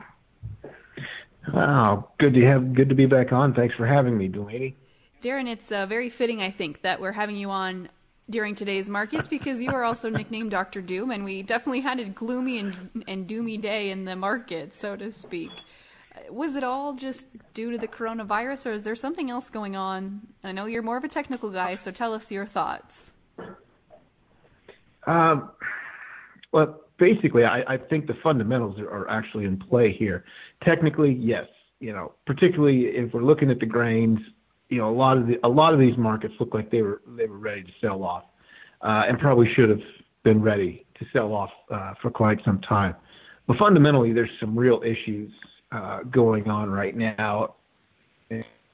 Wow, 1.53 2.09
good 2.19 2.33
to 2.33 2.45
have 2.45 2.73
good 2.73 2.89
to 2.89 2.95
be 2.95 3.05
back 3.05 3.31
on. 3.31 3.53
Thanks 3.53 3.73
for 3.75 3.87
having 3.87 4.17
me, 4.17 4.27
Delaney. 4.27 4.75
Darren, 5.21 5.47
it's 5.47 5.71
uh, 5.71 5.85
very 5.85 6.09
fitting, 6.09 6.41
I 6.41 6.51
think, 6.51 6.81
that 6.81 6.99
we're 6.99 7.13
having 7.13 7.37
you 7.37 7.49
on 7.51 7.87
during 8.29 8.53
today's 8.53 8.89
markets 8.89 9.29
because 9.29 9.61
you 9.61 9.71
are 9.71 9.85
also 9.85 10.09
nicknamed 10.09 10.51
Doctor 10.51 10.81
Doom, 10.81 11.09
and 11.09 11.23
we 11.23 11.41
definitely 11.41 11.79
had 11.79 12.01
a 12.01 12.05
gloomy 12.05 12.59
and, 12.59 13.05
and 13.07 13.29
doomy 13.29 13.61
day 13.61 13.91
in 13.91 14.03
the 14.03 14.17
market, 14.17 14.73
so 14.73 14.97
to 14.97 15.09
speak. 15.09 15.51
Was 16.29 16.55
it 16.55 16.63
all 16.63 16.93
just 16.93 17.27
due 17.53 17.71
to 17.71 17.77
the 17.77 17.87
coronavirus, 17.87 18.69
or 18.69 18.73
is 18.73 18.83
there 18.83 18.95
something 18.95 19.29
else 19.29 19.49
going 19.49 19.75
on? 19.75 20.21
I 20.43 20.51
know 20.51 20.65
you're 20.65 20.83
more 20.83 20.97
of 20.97 21.03
a 21.03 21.07
technical 21.07 21.51
guy, 21.51 21.75
so 21.75 21.91
tell 21.91 22.13
us 22.13 22.31
your 22.31 22.45
thoughts. 22.45 23.13
Um, 25.05 25.51
well, 26.51 26.81
basically, 26.97 27.43
I, 27.43 27.73
I 27.73 27.77
think 27.77 28.07
the 28.07 28.15
fundamentals 28.23 28.79
are, 28.79 28.89
are 28.89 29.09
actually 29.09 29.45
in 29.45 29.57
play 29.57 29.91
here. 29.91 30.23
Technically, 30.63 31.13
yes. 31.13 31.47
You 31.79 31.91
know, 31.91 32.13
particularly 32.25 32.85
if 32.85 33.13
we're 33.13 33.23
looking 33.23 33.51
at 33.51 33.59
the 33.59 33.65
grains, 33.65 34.19
you 34.69 34.77
know, 34.77 34.89
a 34.89 34.95
lot 34.95 35.17
of 35.17 35.27
the 35.27 35.37
a 35.43 35.49
lot 35.49 35.73
of 35.73 35.79
these 35.79 35.97
markets 35.97 36.33
look 36.39 36.53
like 36.53 36.71
they 36.71 36.81
were 36.81 37.01
they 37.17 37.25
were 37.25 37.37
ready 37.37 37.63
to 37.63 37.71
sell 37.81 38.03
off, 38.03 38.23
uh, 38.81 39.03
and 39.07 39.19
probably 39.19 39.51
should 39.53 39.69
have 39.69 39.81
been 40.23 40.41
ready 40.41 40.85
to 40.95 41.05
sell 41.11 41.33
off 41.33 41.51
uh, 41.69 41.93
for 42.01 42.09
quite 42.09 42.39
some 42.45 42.61
time. 42.61 42.95
But 43.47 43.57
fundamentally, 43.57 44.13
there's 44.13 44.31
some 44.39 44.57
real 44.57 44.81
issues 44.83 45.31
uh, 45.73 46.03
going 46.03 46.49
on 46.49 46.69
right 46.69 46.95
now. 46.95 47.55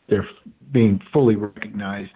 They're 0.07 0.27
being 0.71 1.01
fully 1.13 1.35
recognized 1.35 2.11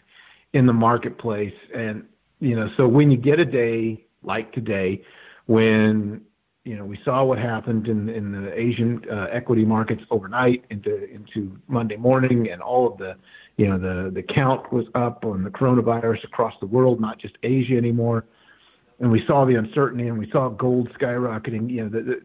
in 0.53 0.65
the 0.65 0.73
marketplace, 0.73 1.53
and 1.73 2.03
you 2.39 2.55
know, 2.55 2.69
so 2.75 2.87
when 2.87 3.11
you 3.11 3.17
get 3.17 3.39
a 3.39 3.45
day 3.45 4.03
like 4.23 4.51
today, 4.51 5.03
when 5.45 6.21
you 6.63 6.75
know 6.75 6.85
we 6.85 6.99
saw 7.05 7.23
what 7.23 7.37
happened 7.37 7.87
in 7.87 8.09
in 8.09 8.31
the 8.31 8.59
Asian 8.59 9.03
uh, 9.11 9.27
equity 9.31 9.63
markets 9.63 10.03
overnight 10.09 10.65
into 10.69 11.09
into 11.11 11.57
Monday 11.67 11.97
morning, 11.97 12.49
and 12.49 12.61
all 12.61 12.91
of 12.91 12.97
the 12.97 13.15
you 13.57 13.67
know 13.67 13.77
the 13.77 14.09
the 14.09 14.23
count 14.23 14.73
was 14.73 14.85
up 14.95 15.23
on 15.23 15.43
the 15.43 15.51
coronavirus 15.51 16.23
across 16.23 16.53
the 16.59 16.67
world, 16.67 16.99
not 16.99 17.19
just 17.19 17.37
Asia 17.43 17.77
anymore. 17.77 18.25
And 18.99 19.11
we 19.11 19.25
saw 19.25 19.45
the 19.45 19.55
uncertainty, 19.55 20.07
and 20.07 20.17
we 20.17 20.29
saw 20.31 20.49
gold 20.49 20.89
skyrocketing. 20.93 21.69
You 21.69 21.83
know, 21.83 21.89
the, 21.89 22.01
the, 22.01 22.21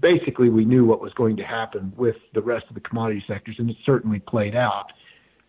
basically 0.00 0.48
we 0.48 0.64
knew 0.64 0.84
what 0.84 1.00
was 1.00 1.12
going 1.14 1.36
to 1.36 1.44
happen 1.44 1.92
with 1.96 2.16
the 2.34 2.42
rest 2.42 2.66
of 2.68 2.74
the 2.74 2.80
commodity 2.80 3.22
sectors, 3.26 3.56
and 3.58 3.70
it 3.70 3.76
certainly 3.84 4.20
played 4.20 4.54
out. 4.54 4.92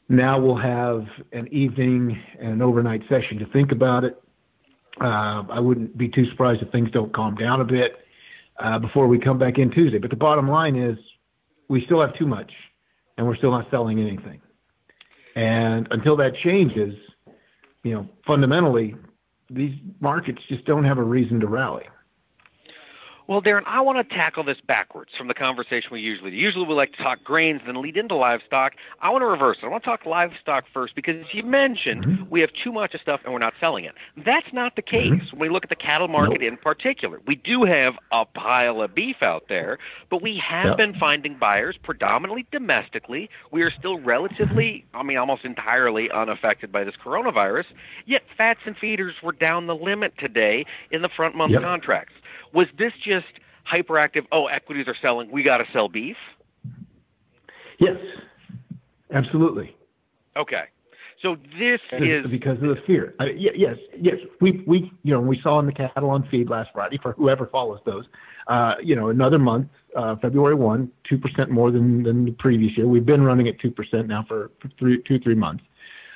Now 0.07 0.39
we'll 0.39 0.57
have 0.57 1.05
an 1.31 1.47
evening 1.53 2.19
and 2.39 2.53
an 2.53 2.61
overnight 2.61 3.03
session 3.09 3.39
to 3.39 3.45
think 3.47 3.71
about 3.71 4.03
it. 4.03 4.21
Uh, 4.99 5.43
I 5.49 5.59
wouldn't 5.59 5.97
be 5.97 6.09
too 6.09 6.29
surprised 6.31 6.61
if 6.61 6.71
things 6.71 6.89
don't 6.91 7.13
calm 7.13 7.35
down 7.35 7.61
a 7.61 7.65
bit 7.65 7.93
uh, 8.59 8.79
before 8.79 9.07
we 9.07 9.19
come 9.19 9.37
back 9.37 9.57
in 9.57 9.71
Tuesday. 9.71 9.99
But 9.99 10.09
the 10.09 10.15
bottom 10.15 10.47
line 10.49 10.75
is 10.75 10.97
we 11.67 11.85
still 11.85 12.01
have 12.01 12.17
too 12.17 12.25
much, 12.25 12.51
and 13.17 13.27
we're 13.27 13.37
still 13.37 13.51
not 13.51 13.69
selling 13.71 13.99
anything. 13.99 14.41
And 15.35 15.87
until 15.91 16.17
that 16.17 16.35
changes, 16.43 16.95
you 17.83 17.93
know, 17.93 18.09
fundamentally, 18.25 18.95
these 19.49 19.73
markets 19.99 20.39
just 20.49 20.65
don't 20.65 20.83
have 20.83 20.97
a 20.97 21.03
reason 21.03 21.39
to 21.39 21.47
rally. 21.47 21.85
Well, 23.29 23.43
Darren, 23.43 23.61
I 23.67 23.81
want 23.81 23.99
to 23.99 24.15
tackle 24.15 24.43
this 24.43 24.57
backwards 24.59 25.11
from 25.15 25.27
the 25.27 25.35
conversation 25.35 25.89
we 25.91 26.01
usually 26.01 26.31
do. 26.31 26.37
Usually 26.37 26.65
we 26.65 26.73
like 26.73 26.93
to 26.93 27.03
talk 27.03 27.23
grains, 27.23 27.61
then 27.63 27.79
lead 27.79 27.95
into 27.95 28.15
livestock. 28.15 28.73
I 29.01 29.11
want 29.11 29.21
to 29.21 29.27
reverse 29.27 29.57
it. 29.61 29.67
I 29.67 29.69
want 29.69 29.83
to 29.83 29.87
talk 29.87 30.07
livestock 30.07 30.65
first 30.73 30.95
because 30.95 31.17
as 31.17 31.31
you 31.31 31.43
mentioned, 31.43 32.05
mm-hmm. 32.05 32.23
we 32.31 32.41
have 32.41 32.49
too 32.51 32.71
much 32.71 32.95
of 32.95 33.01
stuff 33.01 33.21
and 33.23 33.31
we're 33.31 33.37
not 33.37 33.53
selling 33.59 33.85
it. 33.85 33.93
That's 34.17 34.51
not 34.51 34.75
the 34.75 34.81
case 34.81 35.11
mm-hmm. 35.11 35.37
when 35.37 35.47
we 35.47 35.53
look 35.53 35.63
at 35.63 35.69
the 35.69 35.75
cattle 35.75 36.07
market 36.07 36.41
nope. 36.41 36.53
in 36.53 36.57
particular. 36.57 37.21
We 37.27 37.35
do 37.35 37.65
have 37.65 37.99
a 38.11 38.25
pile 38.25 38.81
of 38.81 38.95
beef 38.95 39.21
out 39.21 39.43
there, 39.47 39.77
but 40.09 40.23
we 40.23 40.37
have 40.37 40.65
yep. 40.65 40.77
been 40.77 40.95
finding 40.95 41.37
buyers 41.37 41.77
predominantly 41.83 42.47
domestically. 42.51 43.29
We 43.51 43.61
are 43.61 43.69
still 43.69 43.99
relatively, 43.99 44.85
I 44.95 45.03
mean, 45.03 45.17
almost 45.17 45.45
entirely 45.45 46.09
unaffected 46.09 46.71
by 46.71 46.83
this 46.83 46.95
coronavirus, 46.95 47.65
yet 48.07 48.23
fats 48.35 48.61
and 48.65 48.75
feeders 48.75 49.13
were 49.21 49.33
down 49.33 49.67
the 49.67 49.75
limit 49.75 50.17
today 50.17 50.65
in 50.89 51.03
the 51.03 51.09
front 51.09 51.35
month 51.35 51.51
yep. 51.51 51.61
contracts. 51.61 52.13
Was 52.53 52.67
this 52.77 52.93
just 53.01 53.27
hyperactive? 53.69 54.25
Oh, 54.31 54.47
equities 54.47 54.87
are 54.87 54.95
selling. 55.01 55.31
We 55.31 55.43
got 55.43 55.57
to 55.57 55.67
sell 55.71 55.89
beef. 55.89 56.17
Yes, 57.79 57.97
absolutely. 59.11 59.75
Okay. 60.35 60.65
So 61.21 61.37
this 61.57 61.81
is 61.91 62.25
because 62.27 62.61
of 62.63 62.69
the 62.69 62.81
fear. 62.87 63.13
I, 63.19 63.31
yes, 63.31 63.77
yes. 63.99 64.15
We 64.39 64.63
we 64.65 64.89
you 65.03 65.13
know 65.13 65.19
we 65.19 65.39
saw 65.41 65.59
in 65.59 65.65
the 65.65 65.73
cattle 65.73 66.09
on 66.09 66.25
feed 66.29 66.49
last 66.49 66.69
Friday 66.73 66.97
for 66.97 67.11
whoever 67.13 67.45
follows 67.47 67.81
those. 67.85 68.05
Uh, 68.47 68.75
you 68.81 68.95
know, 68.95 69.09
another 69.09 69.37
month, 69.37 69.67
uh, 69.97 70.15
February 70.15 70.55
one, 70.55 70.89
two 71.03 71.17
percent 71.17 71.51
more 71.51 71.71
than 71.71 72.03
than 72.03 72.23
the 72.23 72.31
previous 72.31 72.77
year. 72.77 72.87
We've 72.87 73.05
been 73.05 73.23
running 73.23 73.49
at 73.49 73.59
two 73.59 73.69
percent 73.69 74.07
now 74.07 74.23
for, 74.27 74.51
for 74.61 74.69
three 74.79 75.01
two 75.03 75.19
three 75.19 75.35
months. 75.35 75.63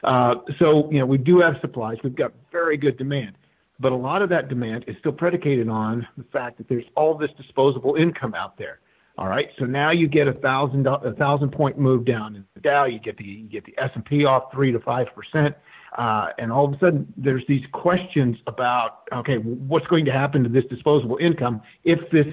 Uh, 0.05 0.35
so 0.57 0.89
you 0.89 0.99
know 0.99 1.05
we 1.05 1.17
do 1.17 1.41
have 1.41 1.57
supplies. 1.59 1.97
We've 2.01 2.15
got 2.15 2.31
very 2.51 2.77
good 2.77 2.97
demand. 2.97 3.35
But 3.83 3.91
a 3.91 3.95
lot 3.95 4.21
of 4.21 4.29
that 4.29 4.47
demand 4.47 4.85
is 4.87 4.95
still 4.99 5.11
predicated 5.11 5.67
on 5.67 6.07
the 6.17 6.23
fact 6.31 6.57
that 6.57 6.69
there's 6.69 6.85
all 6.95 7.15
this 7.15 7.31
disposable 7.35 7.95
income 7.95 8.33
out 8.33 8.57
there. 8.57 8.79
All 9.17 9.27
right, 9.27 9.49
so 9.59 9.65
now 9.65 9.91
you 9.91 10.07
get 10.07 10.25
a 10.29 10.33
thousand 10.33 10.87
a 10.87 11.11
thousand 11.11 11.51
point 11.51 11.77
move 11.77 12.05
down 12.05 12.37
in 12.37 12.45
the 12.55 12.61
Dow. 12.61 12.85
You 12.85 12.97
get 12.97 13.17
the 13.17 13.25
you 13.25 13.43
get 13.43 13.65
the 13.65 13.75
S 13.77 13.91
and 13.93 14.05
P 14.05 14.23
off 14.23 14.53
three 14.53 14.71
to 14.71 14.79
five 14.79 15.07
percent, 15.13 15.55
uh, 15.97 16.29
and 16.39 16.49
all 16.49 16.65
of 16.65 16.73
a 16.73 16.79
sudden 16.79 17.13
there's 17.17 17.45
these 17.45 17.63
questions 17.73 18.37
about 18.47 19.01
okay, 19.11 19.37
what's 19.37 19.85
going 19.87 20.05
to 20.05 20.13
happen 20.13 20.43
to 20.43 20.49
this 20.49 20.65
disposable 20.65 21.17
income 21.17 21.61
if 21.83 22.09
this 22.09 22.25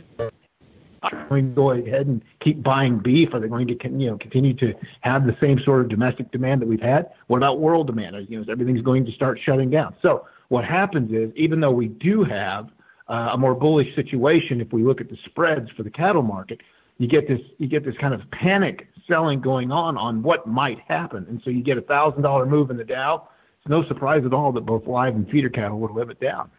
are 1.03 1.27
going 1.29 1.49
to 1.49 1.55
go 1.55 1.73
ahead 1.73 2.07
and 2.07 2.23
keep 2.41 2.63
buying 2.63 2.99
beef? 2.99 3.35
Are 3.35 3.41
they 3.41 3.49
going 3.49 3.67
to 3.67 3.77
you 3.83 4.11
know 4.11 4.17
continue 4.19 4.55
to 4.55 4.73
have 5.01 5.27
the 5.27 5.37
same 5.41 5.59
sort 5.65 5.81
of 5.81 5.89
domestic 5.89 6.31
demand 6.31 6.63
that 6.63 6.67
we've 6.69 6.81
had? 6.81 7.11
What 7.27 7.39
about 7.39 7.59
world 7.59 7.89
demand? 7.89 8.17
You 8.29 8.37
know, 8.37 8.43
is 8.43 8.49
everything's 8.49 8.83
going 8.83 9.05
to 9.05 9.13
start 9.13 9.41
shutting 9.45 9.69
down. 9.69 9.97
So 10.01 10.25
what 10.51 10.65
happens 10.65 11.13
is, 11.13 11.33
even 11.37 11.61
though 11.61 11.71
we 11.71 11.87
do 11.87 12.25
have 12.25 12.71
uh, 13.09 13.31
a 13.33 13.39
more 13.39 13.55
bullish 13.55 13.95
situation, 13.95 14.61
if 14.61 14.73
we 14.73 14.83
look 14.83 15.01
at 15.01 15.09
the 15.09 15.17
spreads 15.25 15.71
for 15.77 15.85
the 15.85 15.91
cattle 15.91 16.23
market, 16.23 16.61
you 16.99 17.07
get 17.07 17.29
this 17.29 17.41
you 17.59 17.69
get 17.69 17.85
this 17.85 17.97
kind 17.99 18.13
of 18.13 18.21
panic 18.33 18.89
selling 19.09 19.41
going 19.41 19.71
on 19.73 19.97
on 19.97 20.23
what 20.23 20.47
might 20.47 20.81
happen, 20.81 21.25
and 21.29 21.41
so 21.45 21.51
you 21.51 21.63
get 21.63 21.79
a 21.79 21.83
thousand 21.83 22.23
dollar 22.23 22.47
move 22.47 22.71
in 22.71 22.77
the 22.77 22.85
Dow. 22.85 23.29
It's 23.61 23.69
no 23.69 23.85
surprise 23.85 24.25
at 24.27 24.35
all 24.35 24.51
that 24.53 24.63
both 24.63 24.87
live 24.87 25.15
and 25.15 25.29
feeder 25.31 25.49
cattle 25.49 25.79
would 25.79 25.93
live 25.93 26.11
it 26.11 26.21
down. 26.21 26.51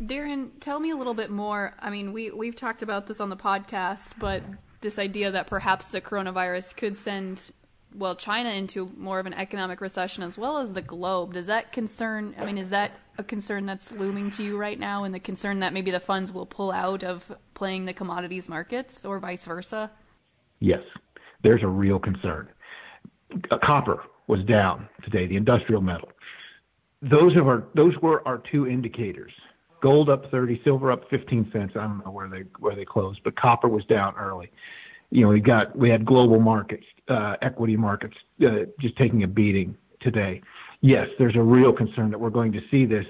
Darren, 0.00 0.50
tell 0.60 0.78
me 0.78 0.90
a 0.90 0.96
little 0.96 1.14
bit 1.14 1.30
more. 1.30 1.74
I 1.80 1.90
mean, 1.90 2.12
we 2.12 2.30
we've 2.30 2.56
talked 2.56 2.82
about 2.82 3.08
this 3.08 3.20
on 3.20 3.30
the 3.30 3.36
podcast, 3.36 4.12
but 4.18 4.44
this 4.80 4.96
idea 4.96 5.32
that 5.32 5.48
perhaps 5.48 5.88
the 5.88 6.00
coronavirus 6.00 6.76
could 6.76 6.96
send 6.96 7.50
well 7.94 8.16
China 8.16 8.50
into 8.50 8.90
more 8.96 9.18
of 9.18 9.26
an 9.26 9.34
economic 9.34 9.80
recession 9.80 10.22
as 10.22 10.38
well 10.38 10.58
as 10.58 10.72
the 10.72 10.82
globe. 10.82 11.34
Does 11.34 11.46
that 11.46 11.72
concern? 11.72 12.34
I 12.38 12.44
mean, 12.44 12.58
is 12.58 12.70
that 12.70 12.92
a 13.18 13.24
concern 13.24 13.66
that's 13.66 13.92
looming 13.92 14.30
to 14.32 14.42
you 14.42 14.56
right 14.56 14.78
now, 14.78 15.04
and 15.04 15.14
the 15.14 15.20
concern 15.20 15.60
that 15.60 15.72
maybe 15.72 15.90
the 15.90 16.00
funds 16.00 16.32
will 16.32 16.46
pull 16.46 16.72
out 16.72 17.04
of 17.04 17.32
playing 17.54 17.84
the 17.84 17.92
commodities 17.92 18.48
markets, 18.48 19.04
or 19.04 19.18
vice 19.18 19.44
versa? 19.44 19.90
Yes, 20.60 20.82
there's 21.42 21.62
a 21.62 21.68
real 21.68 21.98
concern. 21.98 22.48
Uh, 23.50 23.58
copper 23.62 24.02
was 24.28 24.44
down 24.44 24.88
today, 25.02 25.26
the 25.26 25.36
industrial 25.36 25.82
metal. 25.82 26.08
Those 27.02 27.36
are 27.36 27.46
our, 27.48 27.64
those 27.74 27.94
were 28.00 28.26
our 28.26 28.42
two 28.50 28.66
indicators. 28.66 29.32
Gold 29.82 30.08
up 30.08 30.30
30, 30.30 30.60
silver 30.62 30.92
up 30.92 31.10
15 31.10 31.50
cents. 31.52 31.72
I 31.74 31.80
don't 31.80 32.04
know 32.04 32.12
where 32.12 32.28
they 32.28 32.44
where 32.60 32.76
they 32.76 32.84
closed, 32.84 33.20
but 33.24 33.34
copper 33.36 33.68
was 33.68 33.84
down 33.86 34.14
early 34.16 34.50
you 35.12 35.20
know, 35.20 35.28
we 35.28 35.40
got 35.40 35.76
we 35.76 35.90
had 35.90 36.06
global 36.06 36.40
markets, 36.40 36.86
uh, 37.08 37.36
equity 37.42 37.76
markets, 37.76 38.16
uh, 38.44 38.64
just 38.80 38.96
taking 38.96 39.22
a 39.22 39.28
beating 39.28 39.76
today. 40.00 40.40
Yes, 40.80 41.08
there's 41.18 41.36
a 41.36 41.42
real 41.42 41.72
concern 41.72 42.10
that 42.10 42.18
we're 42.18 42.30
going 42.30 42.50
to 42.52 42.62
see 42.70 42.86
this 42.86 43.04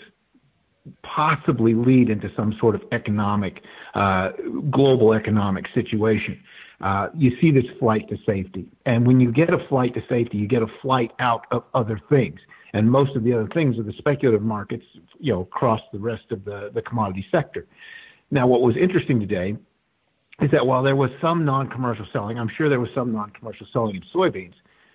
possibly 1.05 1.75
lead 1.75 2.11
into 2.11 2.29
some 2.35 2.55
sort 2.59 2.75
of 2.75 2.83
economic, 2.91 3.63
uh, 3.95 4.31
global 4.69 5.13
economic 5.13 5.69
situation. 5.73 6.43
Uh, 6.81 7.09
you 7.15 7.41
see 7.41 7.53
this 7.53 7.67
flight 7.79 8.09
to 8.09 8.19
safety, 8.27 8.67
and 8.85 9.07
when 9.07 9.21
you 9.21 9.31
get 9.31 9.55
a 9.55 9.65
flight 9.69 9.95
to 9.95 10.03
safety, 10.09 10.39
you 10.39 10.49
get 10.49 10.63
a 10.63 10.73
flight 10.83 11.13
out 11.21 11.47
of 11.53 11.63
other 11.73 12.01
things. 12.09 12.41
And 12.75 12.91
most 12.91 13.15
of 13.15 13.23
the 13.23 13.33
other 13.33 13.49
things 13.55 13.79
are 13.79 13.85
the 13.85 13.93
speculative 13.93 14.43
markets, 14.43 14.85
you 15.21 15.33
know, 15.33 15.43
across 15.43 15.83
the 15.93 16.01
rest 16.01 16.33
of 16.33 16.45
the, 16.45 16.71
the 16.75 16.83
commodity 16.83 17.25
sector. 17.31 17.67
Now, 18.33 18.49
what 18.49 18.63
was 18.63 18.77
interesting 18.77 19.21
today 19.21 19.57
is 20.43 20.51
that 20.51 20.67
while 20.67 20.83
there 20.83 20.97
was 20.97 21.11
some 21.21 21.45
non-commercial 21.45 22.07
selling, 22.13 22.39
I'm 22.39 22.49
sure 22.49 22.69
there 22.69 22.81
was 22.81 22.91
some 22.95 23.13
non-commercial 23.13 23.67
selling 23.73 23.97
in 23.97 24.03
soybeans, 24.15 24.55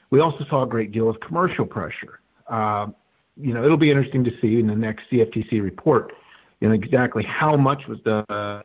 we 0.10 0.19
also 0.19 0.45
saw 0.49 0.63
a 0.63 0.67
great 0.67 0.91
deal 0.91 1.10
of 1.10 1.19
commercial 1.19 1.65
pressure. 1.65 2.19
Uh, 2.47 2.88
you 3.36 3.53
know, 3.53 3.63
it'll 3.63 3.77
be 3.77 3.89
interesting 3.89 4.23
to 4.23 4.31
see 4.41 4.60
in 4.60 4.67
the 4.67 4.75
next 4.75 5.03
CFTC 5.12 5.62
report, 5.62 6.13
you 6.60 6.67
know, 6.67 6.73
exactly 6.73 7.23
how 7.23 7.55
much 7.55 7.88
was 7.88 7.99
the 8.03 8.63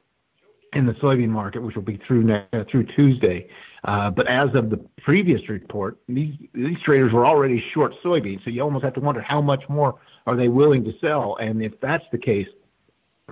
in 0.75 0.87
the 0.87 0.95
soybean 0.95 1.29
market, 1.29 1.63
which 1.63 1.77
will 1.77 1.83
be 1.83 2.01
through 2.07 2.27
through 2.71 2.85
Tuesday. 2.97 3.49
Uh, 3.85 4.11
but 4.11 4.27
as 4.29 4.49
of 4.55 4.71
the 4.71 4.79
previous 5.03 5.49
report, 5.49 5.99
these 6.09 6.35
traders 6.85 7.13
were 7.13 7.27
already 7.27 7.63
short 7.75 7.93
soybeans, 8.03 8.43
so 8.45 8.51
you 8.51 8.63
almost 8.63 8.85
have 8.85 8.95
to 8.95 9.01
wonder 9.01 9.21
how 9.21 9.41
much 9.41 9.63
more 9.69 9.99
are 10.27 10.37
they 10.37 10.49
willing 10.49 10.85
to 10.85 10.93
sell. 11.01 11.37
And 11.41 11.63
if 11.63 11.79
that's 11.81 12.05
the 12.13 12.19
case, 12.19 12.47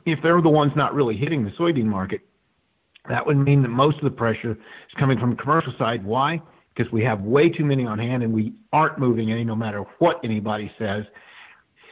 if 0.04 0.20
they're 0.22 0.42
the 0.42 0.50
ones 0.50 0.72
not 0.74 0.92
really 0.92 1.16
hitting 1.16 1.44
the 1.44 1.50
soybean 1.52 1.86
market, 1.86 2.20
that 3.08 3.26
would 3.26 3.36
mean 3.36 3.62
that 3.62 3.68
most 3.68 3.96
of 3.98 4.04
the 4.04 4.10
pressure 4.10 4.52
is 4.52 4.94
coming 4.98 5.18
from 5.18 5.30
the 5.30 5.36
commercial 5.36 5.72
side. 5.78 6.04
Why? 6.04 6.40
Because 6.74 6.92
we 6.92 7.02
have 7.04 7.22
way 7.22 7.48
too 7.48 7.64
many 7.64 7.86
on 7.86 7.98
hand 7.98 8.22
and 8.22 8.32
we 8.32 8.54
aren't 8.72 8.98
moving 8.98 9.32
any, 9.32 9.44
no 9.44 9.56
matter 9.56 9.84
what 9.98 10.20
anybody 10.22 10.70
says. 10.78 11.04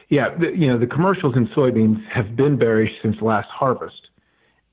Yeah, 0.09 0.35
the, 0.35 0.55
you 0.57 0.67
know 0.67 0.77
the 0.77 0.87
commercials 0.87 1.35
in 1.35 1.47
soybeans 1.49 2.03
have 2.07 2.35
been 2.35 2.57
bearish 2.57 2.91
since 3.01 3.21
last 3.21 3.49
harvest 3.49 4.09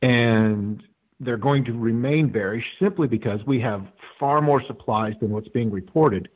and 0.02 0.82
they're 1.20 1.36
going 1.36 1.64
to 1.64 1.72
remain 1.72 2.28
bearish 2.28 2.64
simply 2.78 3.08
because 3.08 3.40
we 3.46 3.60
have 3.60 3.86
far 4.18 4.40
more 4.40 4.62
supplies 4.66 5.14
than 5.20 5.30
what's 5.30 5.48
being 5.48 5.70
reported, 5.70 6.28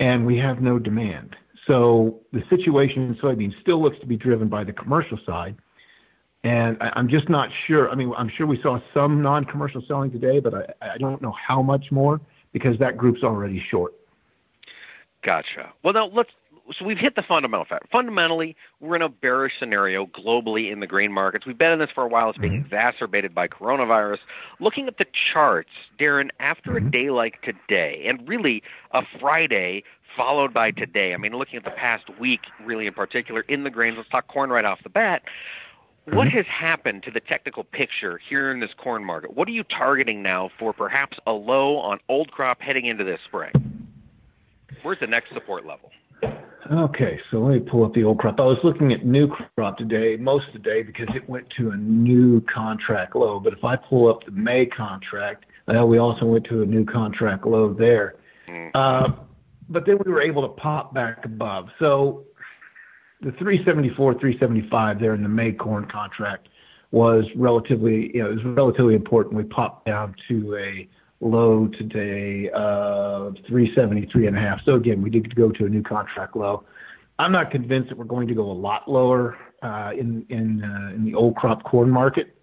and 0.00 0.24
we 0.24 0.38
have 0.38 0.60
no 0.60 0.78
demand. 0.78 1.36
So 1.66 2.20
the 2.32 2.42
situation 2.48 3.08
in 3.08 3.14
soybeans 3.16 3.58
still 3.60 3.82
looks 3.82 3.98
to 4.00 4.06
be 4.06 4.16
driven 4.16 4.48
by 4.48 4.64
the 4.64 4.72
commercial 4.72 5.18
side, 5.26 5.56
and 6.44 6.76
I, 6.80 6.92
am 6.98 7.08
just 7.08 7.28
not 7.28 7.48
sure. 7.66 7.90
I 7.90 7.94
mean, 7.94 8.12
I'm 8.16 8.28
sure 8.28 8.46
we 8.46 8.60
saw 8.60 8.78
some 8.92 9.22
non-commercial 9.22 9.82
selling 9.88 10.10
today, 10.10 10.40
but 10.40 10.54
I, 10.54 10.92
I 10.92 10.98
don't 10.98 11.20
know 11.22 11.32
how 11.32 11.62
much 11.62 11.90
more 11.90 12.20
because 12.52 12.78
that 12.78 12.96
group's 12.96 13.22
already 13.22 13.64
short. 13.70 13.94
Gotcha. 15.22 15.72
Well, 15.82 15.94
now 15.94 16.06
let's 16.06 16.30
so 16.78 16.84
we've 16.84 16.98
hit 16.98 17.14
the 17.14 17.22
fundamental 17.22 17.64
fact. 17.64 17.90
Fundamentally, 17.90 18.56
we're 18.80 18.96
in 18.96 19.02
a 19.02 19.08
bearish 19.08 19.58
scenario 19.58 20.06
globally 20.06 20.72
in 20.72 20.80
the 20.80 20.86
grain 20.86 21.12
markets. 21.12 21.44
We've 21.44 21.58
been 21.58 21.72
in 21.72 21.78
this 21.78 21.90
for 21.90 22.04
a 22.04 22.08
while. 22.08 22.30
It's 22.30 22.38
being 22.38 22.54
mm-hmm. 22.54 22.64
exacerbated 22.64 23.34
by 23.34 23.48
coronavirus. 23.48 24.18
Looking 24.60 24.88
at 24.88 24.96
the 24.96 25.06
charts, 25.12 25.70
Darren, 25.98 26.30
after 26.40 26.72
mm-hmm. 26.72 26.86
a 26.86 26.90
day 26.90 27.10
like 27.10 27.42
today, 27.42 28.04
and 28.06 28.26
really 28.26 28.62
a 28.92 29.02
Friday 29.20 29.84
followed 30.16 30.54
by 30.54 30.70
today, 30.70 31.12
I 31.12 31.16
mean, 31.16 31.36
looking 31.36 31.56
at 31.56 31.64
the 31.64 31.70
past 31.70 32.08
week, 32.18 32.40
really 32.64 32.86
in 32.86 32.94
particular, 32.94 33.42
in 33.42 33.64
the 33.64 33.70
grains, 33.70 33.96
let's 33.96 34.08
talk 34.08 34.28
corn 34.28 34.48
right 34.50 34.64
off 34.64 34.82
the 34.82 34.88
bat. 34.88 35.22
What 36.06 36.28
mm-hmm. 36.28 36.36
has 36.36 36.46
happened 36.46 37.02
to 37.04 37.10
the 37.10 37.20
technical 37.20 37.64
picture 37.64 38.18
here 38.18 38.50
in 38.50 38.60
this 38.60 38.74
corn 38.76 39.02
market? 39.04 39.34
What 39.34 39.48
are 39.48 39.52
you 39.52 39.64
targeting 39.64 40.22
now 40.22 40.50
for 40.58 40.74
perhaps 40.74 41.18
a 41.26 41.32
low 41.32 41.78
on 41.78 41.98
old 42.10 42.30
crop 42.30 42.60
heading 42.60 42.84
into 42.84 43.04
this 43.04 43.20
spring? 43.24 43.52
Where's 44.82 45.00
the 45.00 45.06
next 45.06 45.32
support 45.32 45.64
level? 45.64 45.90
Okay, 46.70 47.20
so 47.30 47.40
let 47.40 47.54
me 47.54 47.60
pull 47.60 47.84
up 47.84 47.94
the 47.94 48.04
old 48.04 48.18
crop. 48.18 48.38
I 48.38 48.44
was 48.44 48.58
looking 48.62 48.92
at 48.92 49.04
new 49.04 49.28
crop 49.28 49.78
today, 49.78 50.16
most 50.16 50.46
of 50.48 50.52
the 50.54 50.58
day, 50.58 50.82
because 50.82 51.08
it 51.14 51.28
went 51.28 51.48
to 51.50 51.70
a 51.70 51.76
new 51.76 52.40
contract 52.42 53.16
low. 53.16 53.40
But 53.40 53.54
if 53.54 53.64
I 53.64 53.76
pull 53.76 54.10
up 54.10 54.24
the 54.24 54.30
May 54.30 54.66
contract, 54.66 55.46
uh, 55.74 55.86
we 55.86 55.98
also 55.98 56.26
went 56.26 56.44
to 56.46 56.62
a 56.62 56.66
new 56.66 56.84
contract 56.84 57.46
low 57.46 57.72
there. 57.72 58.16
Mm. 58.46 58.70
Uh, 58.74 59.12
but 59.68 59.86
then 59.86 59.98
we 60.04 60.12
were 60.12 60.20
able 60.20 60.42
to 60.42 60.48
pop 60.48 60.92
back 60.92 61.24
above. 61.24 61.68
So 61.78 62.24
the 63.24 63.32
374, 63.32 64.14
375 64.14 65.00
there 65.00 65.14
in 65.14 65.22
the 65.22 65.28
May 65.28 65.52
corn 65.52 65.86
contract 65.86 66.48
was 66.90 67.24
relatively, 67.34 68.14
you 68.14 68.22
know, 68.22 68.30
it 68.30 68.34
was 68.34 68.44
relatively 68.44 68.94
important. 68.94 69.34
We 69.34 69.44
popped 69.44 69.86
down 69.86 70.14
to 70.28 70.56
a 70.56 70.88
low 71.20 71.66
today 71.68 72.50
of 72.50 73.36
373 73.48 74.26
and 74.26 74.36
a 74.36 74.40
half. 74.40 74.60
So 74.64 74.74
again, 74.74 75.00
we 75.00 75.08
did 75.08 75.34
go 75.34 75.50
to 75.50 75.64
a 75.64 75.68
new 75.68 75.82
contract 75.82 76.36
low. 76.36 76.64
I'm 77.18 77.32
not 77.32 77.50
convinced 77.50 77.88
that 77.88 77.96
we're 77.96 78.04
going 78.04 78.28
to 78.28 78.34
go 78.34 78.42
a 78.42 78.52
lot 78.52 78.90
lower 78.90 79.38
uh, 79.62 79.92
in 79.98 80.26
in 80.28 80.62
uh, 80.62 80.94
in 80.94 81.04
the 81.04 81.14
old 81.14 81.36
crop 81.36 81.62
corn 81.64 81.88
market. 81.88 82.36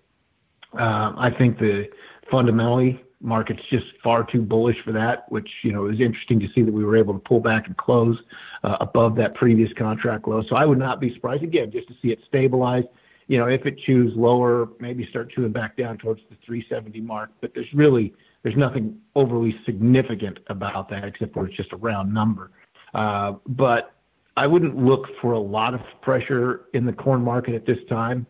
Uh, 0.74 1.14
I 1.18 1.30
think 1.38 1.60
the 1.60 1.90
fundamentally 2.32 3.04
market's 3.20 3.62
just 3.70 3.86
far 4.02 4.24
too 4.24 4.42
bullish 4.42 4.78
for 4.84 4.94
that, 4.94 5.30
which 5.30 5.50
you 5.64 5.74
know 5.74 5.88
is 5.88 6.00
interesting 6.00 6.40
to 6.40 6.48
see 6.56 6.62
that 6.64 6.74
we 6.74 6.84
were 6.84 6.98
able 6.98 7.14
to 7.14 7.20
pull 7.20 7.42
back 7.42 7.68
and 7.68 7.76
close 7.78 8.18
above 8.64 9.16
that 9.16 9.34
previous 9.36 9.72
contract 9.74 10.28
low. 10.28 10.44
So 10.48 10.56
I 10.56 10.66
would 10.66 10.78
not 10.78 11.00
be 11.00 11.14
surprised 11.14 11.44
again 11.44 11.72
just 11.72 11.88
to 11.88 11.96
see 12.02 12.10
it 12.10 12.20
stabilize. 12.28 12.84
You 13.28 13.38
know, 13.38 13.48
if 13.48 13.66
it 13.66 13.80
chews 13.80 14.14
lower, 14.16 14.70
maybe 14.80 15.08
start 15.08 15.32
chewing 15.32 15.52
back 15.52 15.78
down 15.78 15.98
towards 15.98 16.22
the 16.30 16.36
370 16.46 17.00
mark. 17.02 17.32
But 17.40 17.54
there's 17.54 17.74
really 17.74 18.14
there's 18.44 18.58
nothing 18.58 19.00
overly 19.16 19.56
significant 19.66 20.40
about 20.48 20.90
that 20.90 21.06
except 21.06 21.34
for 21.34 21.48
it's 21.48 21.56
just 21.56 21.72
a 21.72 21.78
round 21.78 22.14
number. 22.14 22.52
Uh, 22.94 23.34
but 23.48 23.94
I 24.38 24.48
wouldn't 24.48 24.78
look 24.78 25.08
for 25.22 25.34
a 25.34 25.40
lot 25.40 25.74
of 25.74 25.82
pressure 26.02 26.66
in 26.74 26.86
the 26.86 26.94
corn 26.94 27.22
market 27.22 27.54
at 27.54 27.66
this 27.66 27.78
time 27.90 28.26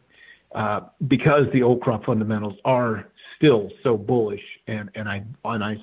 uh, 0.53 0.81
because 1.07 1.45
the 1.53 1.63
old 1.63 1.81
crop 1.81 2.05
fundamentals 2.05 2.55
are 2.65 3.07
still 3.37 3.71
so 3.83 3.97
bullish, 3.97 4.43
and 4.67 4.89
and 4.95 5.07
I 5.07 5.23
and 5.45 5.63
I, 5.63 5.77